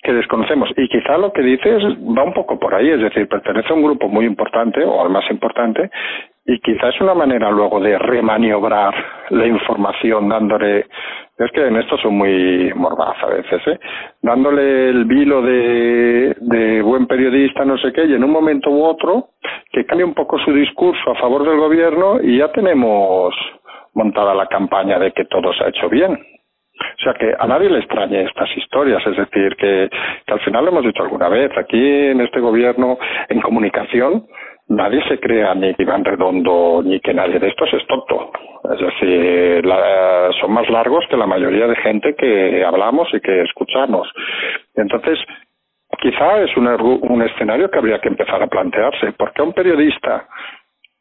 que 0.02 0.12
desconocemos. 0.12 0.70
Y 0.76 0.88
quizá 0.88 1.16
lo 1.16 1.32
que 1.32 1.42
dices 1.42 1.82
va 1.84 2.24
un 2.24 2.34
poco 2.34 2.58
por 2.58 2.74
ahí, 2.74 2.90
es 2.90 3.00
decir, 3.00 3.28
pertenece 3.28 3.72
a 3.72 3.76
un 3.76 3.82
grupo 3.82 4.08
muy 4.08 4.26
importante 4.26 4.82
o 4.84 5.02
al 5.02 5.10
más 5.10 5.24
importante 5.30 5.90
y 6.44 6.58
quizá 6.58 6.88
es 6.88 7.00
una 7.00 7.14
manera 7.14 7.50
luego 7.50 7.78
de 7.78 7.96
remaniobrar 7.98 8.92
la 9.30 9.46
información 9.46 10.28
dándole 10.28 10.86
es 11.38 11.50
que 11.52 11.66
en 11.66 11.76
esto 11.76 11.96
son 11.98 12.16
muy 12.16 12.72
mordaz 12.74 13.16
a 13.22 13.26
veces, 13.26 13.60
¿eh? 13.66 13.78
dándole 14.20 14.90
el 14.90 15.04
vilo 15.06 15.42
de 15.42 16.82
buen 16.84 17.06
periodista, 17.06 17.64
no 17.64 17.76
sé 17.78 17.92
qué, 17.92 18.04
y 18.04 18.14
en 18.14 18.24
un 18.24 18.30
momento 18.30 18.70
u 18.70 18.84
otro 18.84 19.28
que 19.70 19.84
cambie 19.84 20.04
un 20.04 20.14
poco 20.14 20.38
su 20.38 20.52
discurso 20.52 21.10
a 21.10 21.14
favor 21.14 21.44
del 21.44 21.58
gobierno 21.58 22.20
y 22.22 22.38
ya 22.38 22.52
tenemos 22.52 23.34
montada 23.94 24.34
la 24.34 24.46
campaña 24.46 24.98
de 24.98 25.12
que 25.12 25.24
todo 25.24 25.52
se 25.52 25.64
ha 25.64 25.68
hecho 25.68 25.88
bien. 25.88 26.18
O 26.98 27.02
sea 27.02 27.14
que 27.14 27.34
a 27.38 27.46
nadie 27.46 27.70
le 27.70 27.78
extrañe 27.78 28.22
estas 28.22 28.48
historias, 28.56 29.04
es 29.06 29.16
decir, 29.16 29.56
que, 29.56 29.88
al 30.26 30.40
final 30.40 30.64
lo 30.64 30.70
hemos 30.70 30.84
dicho 30.84 31.02
alguna 31.02 31.28
vez, 31.28 31.50
aquí 31.56 31.78
en 31.78 32.20
este 32.20 32.40
gobierno, 32.40 32.98
en 33.28 33.40
comunicación, 33.40 34.26
nadie 34.68 35.02
se 35.08 35.18
crea 35.18 35.54
ni 35.54 35.74
que 35.74 35.82
Iván 35.82 36.04
Redondo 36.04 36.82
ni 36.84 37.00
que 37.00 37.14
nadie 37.14 37.38
de 37.38 37.48
estos 37.48 37.72
es 37.74 37.86
tonto. 37.86 38.30
Es 38.72 38.80
decir, 38.80 39.64
son 40.40 40.52
más 40.52 40.68
largos 40.70 41.04
que 41.10 41.16
la 41.16 41.26
mayoría 41.26 41.66
de 41.66 41.76
gente 41.76 42.14
que 42.14 42.64
hablamos 42.64 43.08
y 43.12 43.20
que 43.20 43.42
escuchamos. 43.42 44.08
Entonces, 44.74 45.18
quizá 46.00 46.40
es 46.42 46.56
un, 46.56 46.66
un 46.66 47.22
escenario 47.22 47.70
que 47.70 47.78
habría 47.78 48.00
que 48.00 48.08
empezar 48.08 48.42
a 48.42 48.46
plantearse. 48.46 49.12
¿Por 49.12 49.32
qué 49.32 49.42
a 49.42 49.44
un 49.44 49.52
periodista 49.52 50.28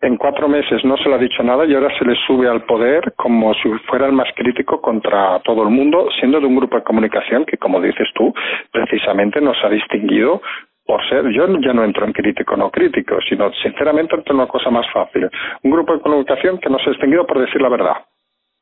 en 0.02 0.18
cuatro 0.18 0.48
meses 0.48 0.84
no 0.84 0.98
se 0.98 1.10
le 1.10 1.16
ha 1.16 1.20
dicho 1.20 1.44
nada 1.44 1.66
y 1.66 1.74
ahora 1.74 1.96
se 1.98 2.06
le 2.06 2.16
sube 2.28 2.50
al 2.50 2.64
poder 2.64 3.14
como 3.16 3.54
si 3.54 3.70
fuera 3.88 4.08
el 4.08 4.14
más 4.14 4.28
crítico 4.36 4.82
contra 4.82 5.40
todo 5.42 5.64
el 5.64 5.70
mundo, 5.70 6.08
siendo 6.20 6.40
de 6.40 6.48
un 6.48 6.56
grupo 6.56 6.76
de 6.76 6.84
comunicación 6.84 7.46
que, 7.46 7.58
como 7.58 7.80
dices 7.80 8.08
tú, 8.16 8.34
precisamente 8.72 9.40
nos 9.40 9.58
ha 9.64 9.70
distinguido 9.70 10.42
por 10.86 11.08
ser, 11.08 11.30
yo 11.30 11.48
ya 11.60 11.74
no 11.74 11.84
entro 11.84 12.06
en 12.06 12.14
crítico 12.14 12.58
no 12.58 12.72
crítico, 12.72 13.18
sino 13.30 13.52
sinceramente 13.62 14.16
entro 14.16 14.34
en 14.34 14.40
una 14.40 14.48
cosa 14.48 14.72
más 14.72 14.86
fácil. 14.92 15.30
Un 15.64 15.72
grupo 15.72 15.94
de 15.94 16.02
comunicación 16.02 16.58
que 16.58 16.70
nos 16.70 16.86
ha 16.86 16.90
distinguido 16.90 17.26
por 17.26 17.40
decir 17.40 17.62
la 17.62 17.70
verdad 17.70 17.98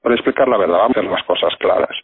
por 0.01 0.13
explicar 0.13 0.47
la 0.47 0.57
verdad, 0.57 0.77
vamos 0.77 0.97
a 0.97 0.99
hacer 0.99 1.11
las 1.11 1.23
cosas 1.23 1.53
claras. 1.57 1.95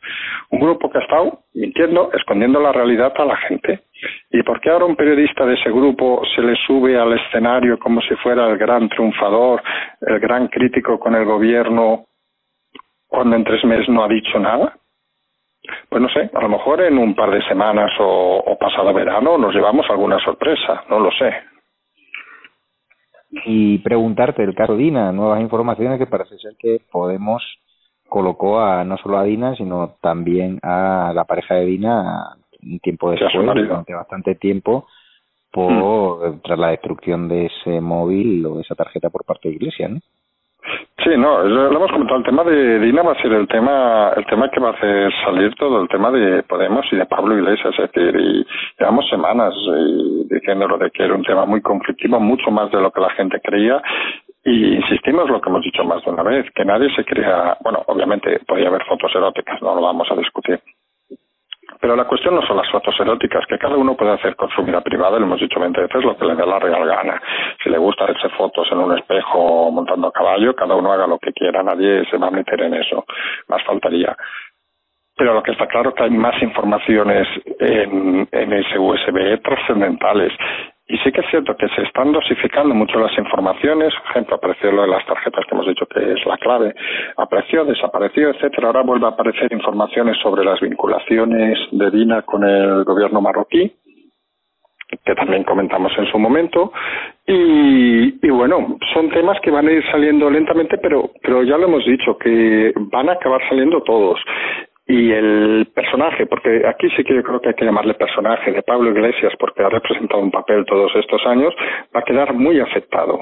Un 0.50 0.60
grupo 0.60 0.90
que 0.90 0.98
ha 0.98 1.02
estado 1.02 1.40
mintiendo, 1.54 2.12
escondiendo 2.14 2.60
la 2.60 2.72
realidad 2.72 3.14
a 3.16 3.26
la 3.26 3.38
gente. 3.38 3.84
¿Y 4.32 4.44
por 4.44 4.60
qué 4.60 4.70
ahora 4.70 4.86
un 4.86 4.96
periodista 4.96 5.46
de 5.46 5.54
ese 5.54 5.72
grupo 5.72 6.22
se 6.36 6.42
le 6.42 6.56
sube 6.68 7.00
al 7.00 7.14
escenario 7.14 7.80
como 7.80 8.02
si 8.02 8.16
fuera 8.16 8.50
el 8.50 8.58
gran 8.58 8.90
triunfador, 8.90 9.64
el 10.02 10.20
gran 10.20 10.48
crítico 10.48 11.00
con 11.00 11.16
el 11.16 11.26
gobierno, 11.26 12.06
cuando 13.08 13.36
en 13.38 13.44
tres 13.46 13.64
meses 13.64 13.88
no 13.88 14.04
ha 14.04 14.08
dicho 14.10 14.38
nada? 14.40 14.78
Pues 15.90 16.02
no 16.02 16.10
sé, 16.10 16.30
a 16.34 16.42
lo 16.42 16.50
mejor 16.50 16.82
en 16.82 16.98
un 16.98 17.16
par 17.16 17.32
de 17.32 17.42
semanas 17.48 17.92
o, 18.00 18.56
pasado 18.60 18.94
verano 18.94 19.38
nos 19.38 19.54
llevamos 19.54 19.90
alguna 19.90 20.20
sorpresa, 20.20 20.84
no 20.90 21.00
lo 21.00 21.12
sé. 21.12 21.34
Y 23.46 23.80
preguntarte, 23.80 24.44
el 24.44 24.54
caso 24.54 24.76
Dina, 24.76 25.12
nuevas 25.12 25.42
informaciones 25.42 25.98
que 25.98 26.06
parece 26.06 26.38
ser 26.38 26.54
que 26.58 26.80
podemos 26.92 27.44
colocó 28.16 28.62
a 28.62 28.86
no 28.86 28.96
solo 28.96 29.18
a 29.18 29.26
Dina, 29.26 29.58
sino 29.58 29.98
también 30.00 30.58
a 30.64 31.12
la 31.14 31.26
pareja 31.26 31.56
de 31.56 31.66
Dina 31.66 32.38
un 32.64 32.80
tiempo 32.80 33.12
después, 33.12 33.34
durante 33.34 33.94
bastante 33.94 34.36
tiempo, 34.36 34.88
por 35.52 36.30
mm. 36.30 36.40
tras 36.42 36.58
la 36.58 36.70
destrucción 36.70 37.28
de 37.28 37.48
ese 37.48 37.82
móvil 37.82 38.46
o 38.46 38.62
esa 38.62 38.74
tarjeta 38.74 39.10
por 39.10 39.26
parte 39.26 39.50
de 39.50 39.56
Iglesia, 39.56 39.90
¿no? 39.90 40.00
Sí, 41.04 41.10
no, 41.18 41.44
lo 41.44 41.76
hemos 41.76 41.92
comentado. 41.92 42.20
El 42.20 42.26
tema 42.26 42.44
de 42.46 42.80
Dina 42.80 43.04
va 43.04 43.12
a 43.12 43.22
ser 43.22 43.34
el 43.34 43.48
tema, 43.50 44.14
el 44.16 44.26
tema 44.28 44.50
que 44.50 44.62
va 44.62 44.70
a 44.70 44.74
hacer 44.74 45.12
salir 45.26 45.54
todo 45.56 45.82
el 45.82 45.90
tema 45.90 46.10
de 46.10 46.42
Podemos 46.44 46.86
y 46.92 46.96
de 46.96 47.06
Pablo 47.06 47.38
Iglesias. 47.38 47.76
Es 47.78 47.92
decir, 47.92 48.16
y 48.16 48.46
llevamos 48.80 49.08
semanas 49.10 49.54
eh, 49.54 50.24
diciéndolo 50.32 50.78
de 50.78 50.90
que 50.90 51.04
era 51.04 51.14
un 51.14 51.24
tema 51.24 51.46
muy 51.46 51.62
conflictivo, 51.62 52.20
mucho 52.20 52.50
más 52.50 52.72
de 52.72 52.80
lo 52.82 52.92
que 52.92 53.02
la 53.02 53.10
gente 53.10 53.42
creía. 53.44 53.84
Y 54.48 54.76
insistimos 54.76 55.28
lo 55.28 55.42
que 55.42 55.50
hemos 55.50 55.64
dicho 55.64 55.84
más 55.84 56.06
de 56.06 56.12
una 56.12 56.22
vez, 56.22 56.46
que 56.54 56.64
nadie 56.64 56.94
se 56.96 57.04
crea, 57.04 57.58
bueno, 57.62 57.82
obviamente 57.88 58.40
podría 58.46 58.68
haber 58.68 58.86
fotos 58.86 59.12
eróticas, 59.16 59.60
no 59.64 59.74
lo 59.74 59.82
vamos 59.82 60.08
a 60.12 60.16
discutir. 60.16 60.60
Pero 61.82 61.96
la 61.96 62.06
cuestión 62.06 62.36
no 62.36 62.44
son 62.44 62.58
las 62.58 62.70
fotos 62.70 62.96
eróticas, 63.00 63.44
que 63.48 63.58
cada 63.58 63.76
uno 63.76 63.98
puede 63.98 64.12
hacer 64.12 64.36
con 64.36 64.50
su 64.52 64.64
vida 64.64 64.82
privada, 64.82 65.18
lo 65.18 65.26
hemos 65.26 65.40
dicho 65.40 65.60
20 65.60 65.82
veces, 65.82 66.04
lo 66.04 66.16
que 66.16 66.26
le 66.26 66.36
dé 66.36 66.46
la 66.46 66.60
real 66.60 66.86
gana. 66.86 67.20
Si 67.64 67.72
le 67.72 67.80
gusta 67.80 68.04
hacerse 68.04 68.30
fotos 68.38 68.68
en 68.72 68.78
un 68.78 68.96
espejo 68.96 69.72
montando 69.72 70.10
a 70.10 70.12
caballo, 70.12 70.56
cada 70.56 70.76
uno 70.76 70.94
haga 70.94 71.08
lo 71.08 71.18
que 71.18 71.34
quiera, 71.34 71.64
nadie 71.64 72.06
se 72.12 72.18
va 72.18 72.28
a 72.28 72.32
meter 72.32 72.62
en 72.62 72.76
eso, 72.76 73.04
más 73.48 73.64
faltaría. 73.64 74.16
Pero 75.18 75.34
lo 75.34 75.42
que 75.42 75.54
está 75.54 75.66
claro 75.66 75.90
es 75.90 75.96
que 75.96 76.04
hay 76.04 76.12
más 76.12 76.40
informaciones 76.44 77.28
en, 77.60 78.28
en 78.32 78.54
ese 78.54 78.78
USB 78.78 79.42
trascendentales 79.42 80.34
y 80.88 80.98
sí 81.00 81.12
que 81.12 81.22
es 81.22 81.30
cierto 81.32 81.56
que 81.58 81.68
se 81.70 81.82
están 81.82 82.12
dosificando 82.12 82.76
mucho 82.76 83.00
las 83.00 83.18
informaciones. 83.18 83.94
Por 83.96 84.12
ejemplo, 84.12 84.36
apareció 84.36 84.72
lo 84.72 84.84
de 84.84 84.90
las 84.90 85.06
tarjetas 85.06 85.44
que 85.46 85.56
hemos 85.56 85.68
dicho 85.68 85.86
que 85.88 86.14
es 86.14 86.26
la 86.26 86.38
clave. 86.38 86.76
Apareció, 87.18 87.66
desapareció, 87.66 88.30
etcétera. 88.30 88.68
Ahora 88.68 88.84
vuelve 88.84 89.08
a 89.08 89.10
aparecer 89.10 89.52
informaciones 89.52 90.18
sobre 90.22 90.46
las 90.46 90.60
vinculaciones 90.60 91.58
de 91.72 91.90
Dina 91.90 92.22
con 92.22 92.44
el 92.44 92.84
gobierno 92.84 93.20
marroquí 93.20 93.72
que 95.04 95.16
también 95.16 95.44
comentamos 95.44 95.92
en 95.98 96.06
su 96.06 96.20
momento 96.20 96.72
y, 97.26 98.26
y, 98.26 98.30
bueno 98.30 98.78
son 98.94 99.10
temas 99.10 99.40
que 99.42 99.50
van 99.50 99.68
a 99.68 99.72
ir 99.72 99.84
saliendo 99.92 100.30
lentamente 100.30 100.78
pero 100.78 101.10
pero 101.22 101.44
ya 101.44 101.58
lo 101.58 101.66
hemos 101.66 101.86
dicho 101.86 102.18
que 102.18 102.72
van 102.76 103.10
a 103.10 103.14
acabar 103.14 103.42
saliendo 103.50 103.82
todos 103.82 104.20
y 104.88 105.12
el 105.12 105.68
personaje, 105.74 106.28
porque 106.28 106.62
aquí 106.68 106.90
sí 106.96 107.04
que 107.04 107.16
yo 107.16 107.24
creo 107.24 107.42
que 107.42 107.50
hay 107.50 107.56
que 107.56 107.66
llamarle 107.66 107.96
personaje 107.96 108.52
de 108.52 108.62
Pablo 108.62 108.92
Iglesias, 108.92 109.34
porque 109.40 109.64
ha 109.64 109.70
representado 109.70 110.22
un 110.22 110.32
papel 110.32 110.66
todos 110.66 110.96
estos 110.96 111.26
años, 111.26 111.54
va 111.96 112.02
a 112.02 112.04
quedar 112.04 112.34
muy 112.34 112.60
afectado. 112.60 113.20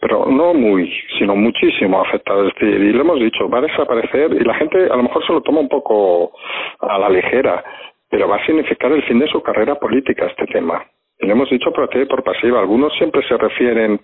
Pero 0.00 0.26
no 0.26 0.54
muy, 0.54 0.92
sino 1.18 1.34
muchísimo 1.34 2.00
afectado. 2.00 2.48
Y 2.60 2.92
lo 2.92 3.00
hemos 3.00 3.18
dicho, 3.18 3.48
va 3.48 3.58
a 3.58 3.62
desaparecer 3.62 4.32
y 4.32 4.44
la 4.44 4.54
gente 4.54 4.84
a 4.84 4.96
lo 4.96 5.02
mejor 5.02 5.26
se 5.26 5.32
lo 5.32 5.40
toma 5.40 5.60
un 5.60 5.68
poco 5.68 6.32
a 6.80 6.98
la 6.98 7.08
ligera, 7.08 7.64
pero 8.08 8.28
va 8.28 8.36
a 8.36 8.46
significar 8.46 8.92
el 8.92 9.02
fin 9.04 9.18
de 9.18 9.26
su 9.26 9.42
carrera 9.42 9.74
política 9.74 10.26
este 10.26 10.46
tema. 10.46 10.84
Y 11.18 11.26
lo 11.26 11.32
hemos 11.32 11.50
dicho 11.50 11.72
por 11.72 11.84
activa 11.84 12.06
por 12.06 12.22
pasiva. 12.22 12.60
Algunos 12.60 12.94
siempre 12.94 13.26
se 13.26 13.36
refieren 13.36 14.00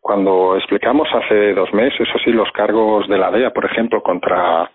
cuando 0.00 0.56
explicamos 0.56 1.08
hace 1.12 1.52
dos 1.52 1.72
meses, 1.74 2.08
así, 2.14 2.30
los 2.30 2.50
cargos 2.52 3.08
de 3.08 3.18
la 3.18 3.30
DEA, 3.30 3.50
por 3.50 3.64
ejemplo, 3.64 4.02
contra 4.02 4.70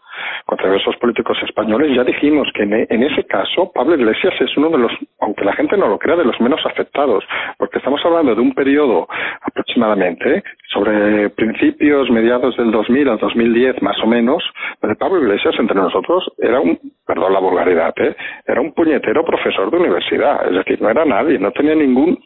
contra 0.46 0.68
diversos 0.68 0.96
políticos 0.98 1.38
españoles, 1.44 1.96
ya 1.96 2.04
dijimos 2.04 2.48
que 2.54 2.64
en, 2.64 3.04
ese 3.04 3.24
caso 3.26 3.72
Pablo 3.74 3.96
Iglesias 3.96 4.34
es 4.40 4.56
uno 4.58 4.70
de 4.70 4.78
los, 4.78 4.92
aunque 5.20 5.46
la 5.46 5.54
gente 5.54 5.78
no 5.78 5.88
lo 5.88 6.00
crea, 6.00 6.16
de 6.16 6.26
los 6.26 6.40
menos 6.42 6.62
afectados, 6.66 7.24
porque 7.58 7.78
estamos 7.78 8.02
hablando 8.06 8.36
de 8.36 8.42
un 8.42 8.54
periodo 8.54 9.08
aproximadamente 9.42 10.44
sobre 10.72 11.30
principios, 11.32 12.10
mediados 12.10 12.56
del 12.58 12.72
2000 12.72 13.10
al 13.10 13.18
2010 13.18 13.82
más 13.82 13.98
o 14.04 14.08
menos, 14.08 14.44
donde 14.82 14.96
Pablo 14.96 15.22
Iglesias 15.22 15.56
entre 15.60 15.76
nosotros 15.76 16.32
era 16.38 16.60
un, 16.60 16.80
perdón 17.06 17.34
la 17.34 17.40
vulgaridad, 17.40 17.94
¿eh? 17.98 18.16
era 18.46 18.62
un 18.62 18.74
puñetero 18.74 19.24
profesor 19.26 19.70
de 19.70 19.78
universidad, 19.78 20.48
es 20.48 20.56
decir, 20.56 20.82
no 20.82 20.90
era 20.90 21.06
nadie, 21.06 21.40
no 21.40 21.52
tenía 21.52 21.76
ningún 21.76 22.18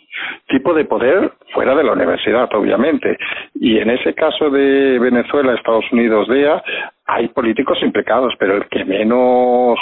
tipo 0.47 0.73
de 0.73 0.85
poder 0.85 1.31
fuera 1.53 1.75
de 1.75 1.83
la 1.83 1.93
universidad, 1.93 2.49
obviamente. 2.53 3.17
Y 3.55 3.77
en 3.79 3.89
ese 3.89 4.13
caso 4.13 4.49
de 4.49 4.99
Venezuela, 4.99 5.53
Estados 5.53 5.85
Unidos, 5.91 6.27
DEA, 6.27 6.63
hay 7.05 7.27
políticos 7.29 7.77
implicados, 7.81 8.33
pero 8.39 8.55
el 8.57 8.67
que 8.67 8.83
menos, 8.83 9.77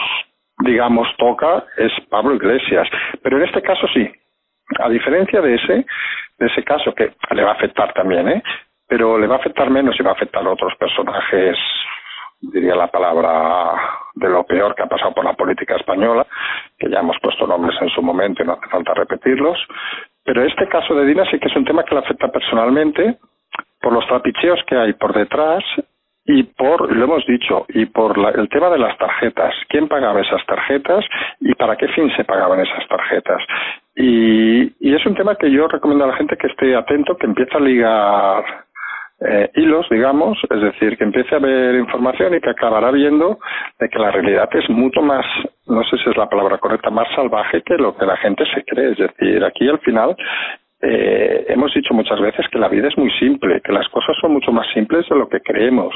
digamos, 0.59 1.07
toca 1.17 1.65
es 1.77 1.91
Pablo 2.09 2.35
Iglesias. 2.35 2.87
Pero 3.21 3.37
en 3.37 3.43
este 3.43 3.61
caso 3.61 3.87
sí. 3.93 4.11
A 4.79 4.89
diferencia 4.89 5.41
de 5.41 5.55
ese, 5.55 5.85
de 6.39 6.47
ese 6.47 6.63
caso 6.63 6.93
que 6.93 7.13
le 7.31 7.43
va 7.43 7.51
a 7.51 7.55
afectar 7.55 7.93
también, 7.93 8.27
¿eh? 8.27 8.43
Pero 8.87 9.17
le 9.17 9.27
va 9.27 9.35
a 9.35 9.39
afectar 9.39 9.69
menos 9.69 9.99
y 9.99 10.03
va 10.03 10.11
a 10.11 10.13
afectar 10.13 10.45
a 10.45 10.51
otros 10.51 10.73
personajes, 10.77 11.57
diría 12.41 12.75
la 12.75 12.87
palabra 12.87 13.73
de 14.15 14.29
lo 14.29 14.43
peor 14.45 14.75
que 14.75 14.83
ha 14.83 14.87
pasado 14.87 15.13
por 15.13 15.25
la 15.25 15.33
política 15.33 15.75
española, 15.75 16.25
que 16.77 16.89
ya 16.89 16.99
hemos 16.99 17.17
puesto 17.21 17.47
nombres 17.47 17.79
en 17.81 17.89
su 17.89 18.01
momento 18.01 18.43
y 18.43 18.45
no 18.45 18.53
hace 18.53 18.67
falta 18.69 18.93
repetirlos. 18.93 19.57
Pero 20.23 20.43
este 20.43 20.67
caso 20.67 20.95
de 20.95 21.05
Dina 21.05 21.25
sí 21.29 21.39
que 21.39 21.47
es 21.47 21.55
un 21.55 21.65
tema 21.65 21.83
que 21.83 21.95
le 21.95 22.01
afecta 22.01 22.29
personalmente 22.29 23.17
por 23.81 23.93
los 23.93 24.05
trapicheos 24.07 24.59
que 24.67 24.75
hay 24.75 24.93
por 24.93 25.13
detrás 25.13 25.63
y 26.25 26.43
por, 26.43 26.95
lo 26.95 27.03
hemos 27.03 27.25
dicho, 27.25 27.65
y 27.69 27.85
por 27.85 28.17
el 28.35 28.47
tema 28.49 28.69
de 28.69 28.77
las 28.77 28.97
tarjetas. 28.97 29.53
¿Quién 29.67 29.87
pagaba 29.87 30.21
esas 30.21 30.45
tarjetas 30.45 31.03
y 31.41 31.53
para 31.55 31.75
qué 31.75 31.87
fin 31.89 32.09
se 32.15 32.23
pagaban 32.23 32.61
esas 32.61 32.87
tarjetas? 32.87 33.41
Y, 33.95 34.63
y 34.79 34.95
es 34.95 35.05
un 35.05 35.15
tema 35.15 35.35
que 35.35 35.51
yo 35.51 35.67
recomiendo 35.67 36.05
a 36.05 36.07
la 36.07 36.15
gente 36.15 36.37
que 36.37 36.47
esté 36.47 36.75
atento, 36.75 37.17
que 37.17 37.27
empiece 37.27 37.55
a 37.55 37.59
ligar 37.59 38.43
eh, 39.25 39.49
hilos, 39.55 39.87
digamos, 39.89 40.37
es 40.49 40.61
decir, 40.61 40.97
que 40.97 41.03
empiece 41.05 41.35
a 41.35 41.39
ver 41.39 41.75
información 41.75 42.33
y 42.33 42.41
que 42.41 42.49
acabará 42.49 42.91
viendo 42.91 43.39
de 43.79 43.87
que 43.87 43.99
la 43.99 44.11
realidad 44.11 44.49
es 44.53 44.69
mucho 44.69 45.01
más, 45.01 45.25
no 45.67 45.83
sé 45.83 45.97
si 45.97 46.09
es 46.09 46.17
la 46.17 46.27
palabra 46.27 46.57
correcta, 46.57 46.89
más 46.89 47.07
salvaje 47.15 47.61
que 47.61 47.75
lo 47.75 47.95
que 47.95 48.05
la 48.05 48.17
gente 48.17 48.43
se 48.53 48.63
cree. 48.65 48.91
Es 48.91 48.97
decir, 48.97 49.43
aquí 49.43 49.69
al 49.69 49.79
final 49.79 50.15
eh, 50.81 51.45
hemos 51.47 51.73
dicho 51.73 51.93
muchas 51.93 52.19
veces 52.19 52.45
que 52.51 52.59
la 52.59 52.67
vida 52.67 52.89
es 52.89 52.97
muy 52.97 53.09
simple, 53.11 53.61
que 53.61 53.71
las 53.71 53.87
cosas 53.87 54.13
son 54.19 54.33
mucho 54.33 54.51
más 54.51 54.67
simples 54.73 55.07
de 55.07 55.15
lo 55.15 55.29
que 55.29 55.39
creemos. 55.39 55.95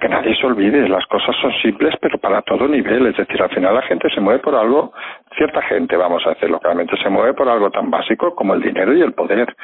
Que 0.00 0.08
nadie 0.08 0.34
se 0.34 0.46
olvide, 0.46 0.88
las 0.88 1.06
cosas 1.06 1.34
son 1.40 1.52
simples, 1.62 1.94
pero 2.00 2.18
para 2.18 2.42
todo 2.42 2.66
nivel. 2.66 3.06
Es 3.06 3.16
decir, 3.16 3.40
al 3.40 3.50
final 3.50 3.74
la 3.74 3.82
gente 3.82 4.08
se 4.10 4.20
mueve 4.20 4.40
por 4.40 4.54
algo, 4.54 4.92
cierta 5.36 5.62
gente, 5.62 5.96
vamos 5.96 6.26
a 6.26 6.30
decirlo 6.30 6.58
claramente, 6.58 6.96
se 6.96 7.08
mueve 7.08 7.34
por 7.34 7.48
algo 7.48 7.70
tan 7.70 7.90
básico 7.90 8.34
como 8.34 8.54
el 8.54 8.62
dinero 8.62 8.92
y 8.94 9.02
el 9.02 9.12
poder. 9.12 9.54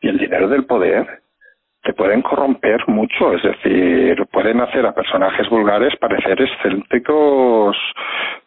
Y 0.00 0.08
el 0.08 0.18
dinero 0.18 0.48
del 0.48 0.66
poder 0.66 1.06
te 1.82 1.92
pueden 1.94 2.22
corromper 2.22 2.86
mucho, 2.88 3.32
es 3.32 3.42
decir, 3.42 4.26
pueden 4.30 4.60
hacer 4.60 4.84
a 4.84 4.92
personajes 4.92 5.48
vulgares 5.48 5.96
parecer 5.96 6.40
excéntricos 6.40 7.76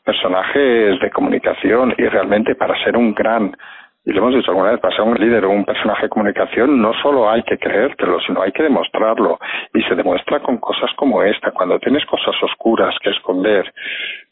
personajes 0.03 0.99
de 0.99 1.09
comunicación 1.11 1.93
y 1.97 2.05
realmente 2.07 2.55
para 2.55 2.75
ser 2.83 2.97
un 2.97 3.13
gran 3.13 3.55
y 4.03 4.11
lo 4.13 4.19
hemos 4.19 4.33
dicho 4.33 4.49
alguna 4.49 4.71
vez, 4.71 4.79
para 4.79 4.95
ser 4.95 5.05
un 5.05 5.15
líder 5.15 5.45
o 5.45 5.51
un 5.51 5.63
personaje 5.63 6.03
de 6.03 6.09
comunicación 6.09 6.81
no 6.81 6.91
solo 7.03 7.29
hay 7.29 7.43
que 7.43 7.59
creértelo, 7.59 8.19
sino 8.21 8.41
hay 8.41 8.51
que 8.51 8.63
demostrarlo. 8.63 9.39
Y 9.75 9.83
se 9.83 9.95
demuestra 9.95 10.39
con 10.39 10.57
cosas 10.57 10.89
como 10.95 11.21
esta, 11.21 11.51
cuando 11.51 11.77
tienes 11.79 12.03
cosas 12.05 12.35
oscuras 12.41 12.95
que 13.01 13.11
esconder, 13.11 13.71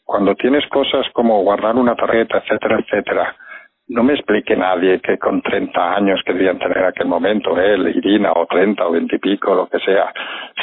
cuando 0.04 0.34
tienes 0.34 0.66
cosas 0.68 1.06
como 1.12 1.42
guardar 1.42 1.76
una 1.76 1.94
tarjeta, 1.94 2.38
etcétera, 2.38 2.80
etcétera 2.80 3.36
no 3.90 4.04
me 4.04 4.14
explique 4.14 4.56
nadie 4.56 5.00
que 5.00 5.18
con 5.18 5.42
30 5.42 5.96
años 5.96 6.20
que 6.24 6.32
debían 6.32 6.58
tener 6.58 6.78
en 6.78 6.84
aquel 6.84 7.08
momento, 7.08 7.58
él, 7.58 7.88
Irina, 7.88 8.32
o 8.32 8.46
30 8.46 8.86
o 8.86 8.92
20 8.92 9.16
y 9.16 9.18
pico, 9.18 9.54
lo 9.54 9.66
que 9.66 9.80
sea, 9.80 10.12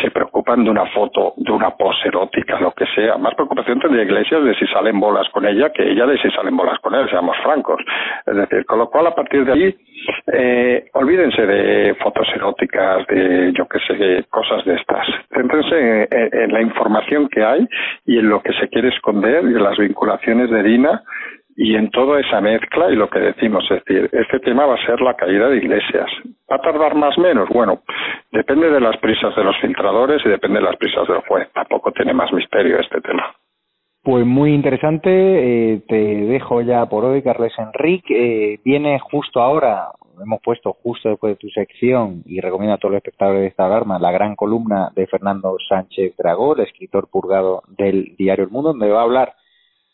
se 0.01 0.11
preocupan 0.11 0.63
de 0.63 0.69
una 0.69 0.85
foto, 0.87 1.33
de 1.35 1.51
una 1.51 1.71
pose 1.71 2.07
erótica, 2.07 2.57
lo 2.59 2.71
que 2.71 2.85
sea. 2.95 3.17
Más 3.17 3.35
preocupación 3.35 3.79
tendría 3.79 4.03
Iglesias 4.03 4.43
de 4.43 4.55
si 4.55 4.65
salen 4.67 4.99
bolas 4.99 5.27
con 5.29 5.45
ella 5.45 5.69
que 5.71 5.91
ella 5.91 6.05
de 6.05 6.17
si 6.19 6.29
salen 6.31 6.55
bolas 6.55 6.79
con 6.79 6.95
él, 6.95 7.09
seamos 7.09 7.35
francos. 7.43 7.81
Es 8.25 8.35
decir, 8.35 8.65
con 8.65 8.79
lo 8.79 8.89
cual 8.89 9.07
a 9.07 9.15
partir 9.15 9.43
de 9.43 9.51
ahí, 9.51 9.75
eh, 10.31 10.85
olvídense 10.93 11.45
de 11.45 11.95
fotos 11.95 12.27
eróticas, 12.33 13.05
de 13.07 13.51
yo 13.53 13.67
qué 13.67 13.79
sé, 13.79 14.25
cosas 14.29 14.63
de 14.63 14.75
estas. 14.75 15.05
Céntrense 15.33 16.07
en, 16.09 16.53
la 16.53 16.61
información 16.61 17.27
que 17.27 17.43
hay 17.43 17.67
y 18.05 18.19
en 18.19 18.29
lo 18.29 18.41
que 18.41 18.53
se 18.53 18.69
quiere 18.69 18.87
esconder 18.87 19.43
y 19.43 19.55
en 19.55 19.63
las 19.63 19.77
vinculaciones 19.77 20.49
de 20.49 20.59
Irina 20.61 21.03
y 21.59 21.75
en 21.75 21.89
toda 21.89 22.19
esa 22.19 22.39
mezcla 22.39 22.91
y 22.91 22.95
lo 22.95 23.09
que 23.09 23.19
decimos, 23.19 23.63
es 23.71 23.83
decir, 23.83 24.07
este 24.13 24.39
tema 24.41 24.67
va 24.67 24.75
a 24.75 24.85
ser 24.85 25.01
la 25.01 25.15
caída 25.15 25.49
de 25.49 25.57
iglesias. 25.57 26.05
¿Va 26.49 26.57
a 26.57 26.61
tardar 26.61 26.93
más 26.93 27.17
o 27.17 27.21
menos? 27.21 27.49
Bueno, 27.49 27.81
depende 28.31 28.69
de 28.69 28.79
las 28.79 28.95
prisas 28.97 29.35
de 29.35 29.43
los 29.43 29.57
filtradores 29.57 30.21
y 30.23 30.29
depende 30.29 30.59
de 30.59 30.65
las 30.65 30.77
prisas 30.77 31.07
del 31.07 31.21
juez. 31.27 31.51
Tampoco 31.53 31.91
tiene 31.91 32.13
más 32.13 32.31
misterio 32.31 32.79
este 32.79 33.01
tema. 33.01 33.33
Pues 34.03 34.23
muy 34.23 34.53
interesante. 34.53 35.09
Eh, 35.09 35.81
te 35.87 35.95
dejo 35.95 36.61
ya 36.61 36.85
por 36.85 37.03
hoy, 37.03 37.23
Carles 37.23 37.53
Enrique. 37.57 38.53
Eh, 38.53 38.59
viene 38.63 38.99
justo 38.99 39.41
ahora, 39.41 39.87
hemos 40.23 40.39
puesto 40.43 40.73
justo 40.73 41.09
después 41.09 41.33
de 41.33 41.37
tu 41.37 41.49
sección 41.49 42.21
y 42.27 42.39
recomiendo 42.39 42.75
a 42.75 42.77
todos 42.77 42.91
los 42.91 42.99
espectadores 42.99 43.41
de 43.41 43.47
esta 43.47 43.65
alarma 43.65 43.97
la 43.97 44.11
gran 44.11 44.35
columna 44.35 44.91
de 44.95 45.07
Fernando 45.07 45.57
Sánchez 45.67 46.15
Dragó, 46.17 46.55
el 46.55 46.65
escritor 46.67 47.09
purgado 47.09 47.63
del 47.67 48.15
diario 48.15 48.45
El 48.45 48.51
Mundo, 48.51 48.69
donde 48.69 48.91
va 48.91 48.99
a 48.99 49.05
hablar 49.05 49.33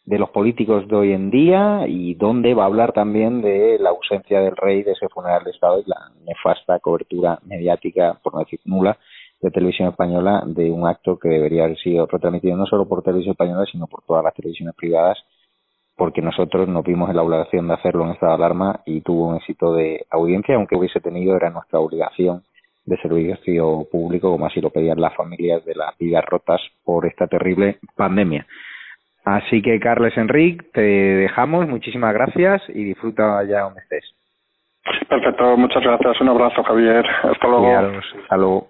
de 0.05 0.19
los 0.19 0.29
políticos 0.31 0.87
de 0.87 0.95
hoy 0.95 1.13
en 1.13 1.29
día 1.31 1.85
y 1.87 2.15
donde 2.15 2.53
va 2.53 2.63
a 2.63 2.67
hablar 2.67 2.91
también 2.91 3.41
de 3.41 3.77
la 3.79 3.91
ausencia 3.91 4.41
del 4.41 4.55
rey 4.55 4.83
de 4.83 4.91
ese 4.91 5.07
funeral 5.07 5.43
de 5.43 5.51
Estado 5.51 5.79
y 5.79 5.83
la 5.89 6.11
nefasta 6.25 6.79
cobertura 6.79 7.39
mediática, 7.45 8.19
por 8.21 8.33
no 8.33 8.39
decir 8.39 8.59
nula, 8.65 8.97
de 9.41 9.51
televisión 9.51 9.89
española 9.89 10.43
de 10.45 10.71
un 10.71 10.87
acto 10.87 11.17
que 11.19 11.29
debería 11.29 11.65
haber 11.65 11.77
sido 11.77 12.05
retransmitido 12.05 12.55
no 12.55 12.65
solo 12.65 12.87
por 12.87 13.03
televisión 13.03 13.31
española, 13.31 13.65
sino 13.69 13.87
por 13.87 14.03
todas 14.03 14.23
las 14.23 14.33
televisiones 14.33 14.75
privadas, 14.75 15.17
porque 15.95 16.21
nosotros 16.21 16.67
nos 16.67 16.83
vimos 16.83 17.09
en 17.09 17.15
la 17.15 17.23
obligación 17.23 17.67
de 17.67 17.73
hacerlo 17.73 18.05
en 18.05 18.11
estado 18.11 18.31
de 18.31 18.43
alarma 18.43 18.81
y 18.85 19.01
tuvo 19.01 19.27
un 19.27 19.35
éxito 19.35 19.73
de 19.73 20.05
audiencia, 20.09 20.55
aunque 20.55 20.75
hubiese 20.75 20.99
tenido, 21.01 21.35
era 21.35 21.49
nuestra 21.49 21.79
obligación 21.79 22.43
de 22.85 22.97
servicio 22.97 23.87
público, 23.91 24.31
como 24.31 24.45
así 24.45 24.59
lo 24.59 24.69
pedían 24.69 24.99
las 24.99 25.15
familias 25.15 25.63
de 25.65 25.75
las 25.75 25.97
vidas 25.97 26.25
rotas 26.25 26.61
por 26.83 27.05
esta 27.05 27.27
terrible 27.27 27.79
pandemia. 27.95 28.45
Así 29.25 29.61
que, 29.61 29.79
Carles 29.79 30.17
Enrique, 30.17 30.65
te 30.73 30.81
dejamos. 30.81 31.67
Muchísimas 31.67 32.13
gracias 32.13 32.61
y 32.69 32.83
disfruta 32.83 33.39
allá 33.39 33.61
donde 33.61 33.81
estés. 33.81 34.03
Perfecto, 35.07 35.55
muchas 35.57 35.81
gracias. 35.81 36.19
Un 36.19 36.29
abrazo, 36.29 36.61
Javier. 36.63 37.05
Hasta 37.23 37.47
luego. 37.47 37.99
hasta 38.21 38.37
luego. 38.37 38.67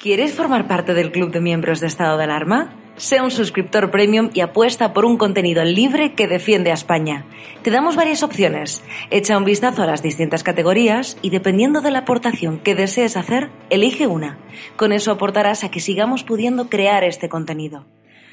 ¿Quieres 0.00 0.36
formar 0.36 0.68
parte 0.68 0.94
del 0.94 1.10
club 1.10 1.32
de 1.32 1.40
miembros 1.40 1.80
de 1.80 1.88
estado 1.88 2.16
de 2.16 2.24
alarma? 2.24 2.68
Sea 2.96 3.22
un 3.22 3.30
suscriptor 3.30 3.90
premium 3.90 4.30
y 4.32 4.40
apuesta 4.40 4.94
por 4.94 5.04
un 5.04 5.18
contenido 5.18 5.62
libre 5.64 6.14
que 6.14 6.26
defiende 6.26 6.70
a 6.70 6.74
España. 6.74 7.26
Te 7.62 7.70
damos 7.70 7.94
varias 7.94 8.22
opciones. 8.22 8.82
Echa 9.10 9.36
un 9.36 9.44
vistazo 9.44 9.82
a 9.82 9.86
las 9.86 10.02
distintas 10.02 10.42
categorías 10.42 11.18
y 11.20 11.28
dependiendo 11.28 11.82
de 11.82 11.90
la 11.90 12.00
aportación 12.00 12.58
que 12.58 12.74
desees 12.74 13.18
hacer, 13.18 13.50
elige 13.68 14.06
una. 14.06 14.38
Con 14.76 14.92
eso 14.92 15.10
aportarás 15.10 15.62
a 15.62 15.70
que 15.70 15.80
sigamos 15.80 16.24
pudiendo 16.24 16.70
crear 16.70 17.04
este 17.04 17.28
contenido. 17.28 17.84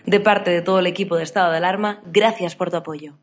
De 0.06 0.22
parte 0.22 0.52
de 0.52 0.62
todo 0.62 0.80
el 0.80 0.88
equipo 0.88 1.18
de 1.18 1.24
Estado 1.24 1.52
de 1.52 1.58
Alarma, 1.58 2.02
gracias 2.06 2.56
por 2.56 2.72
tu 2.72 2.78
apoyo. 2.78 3.18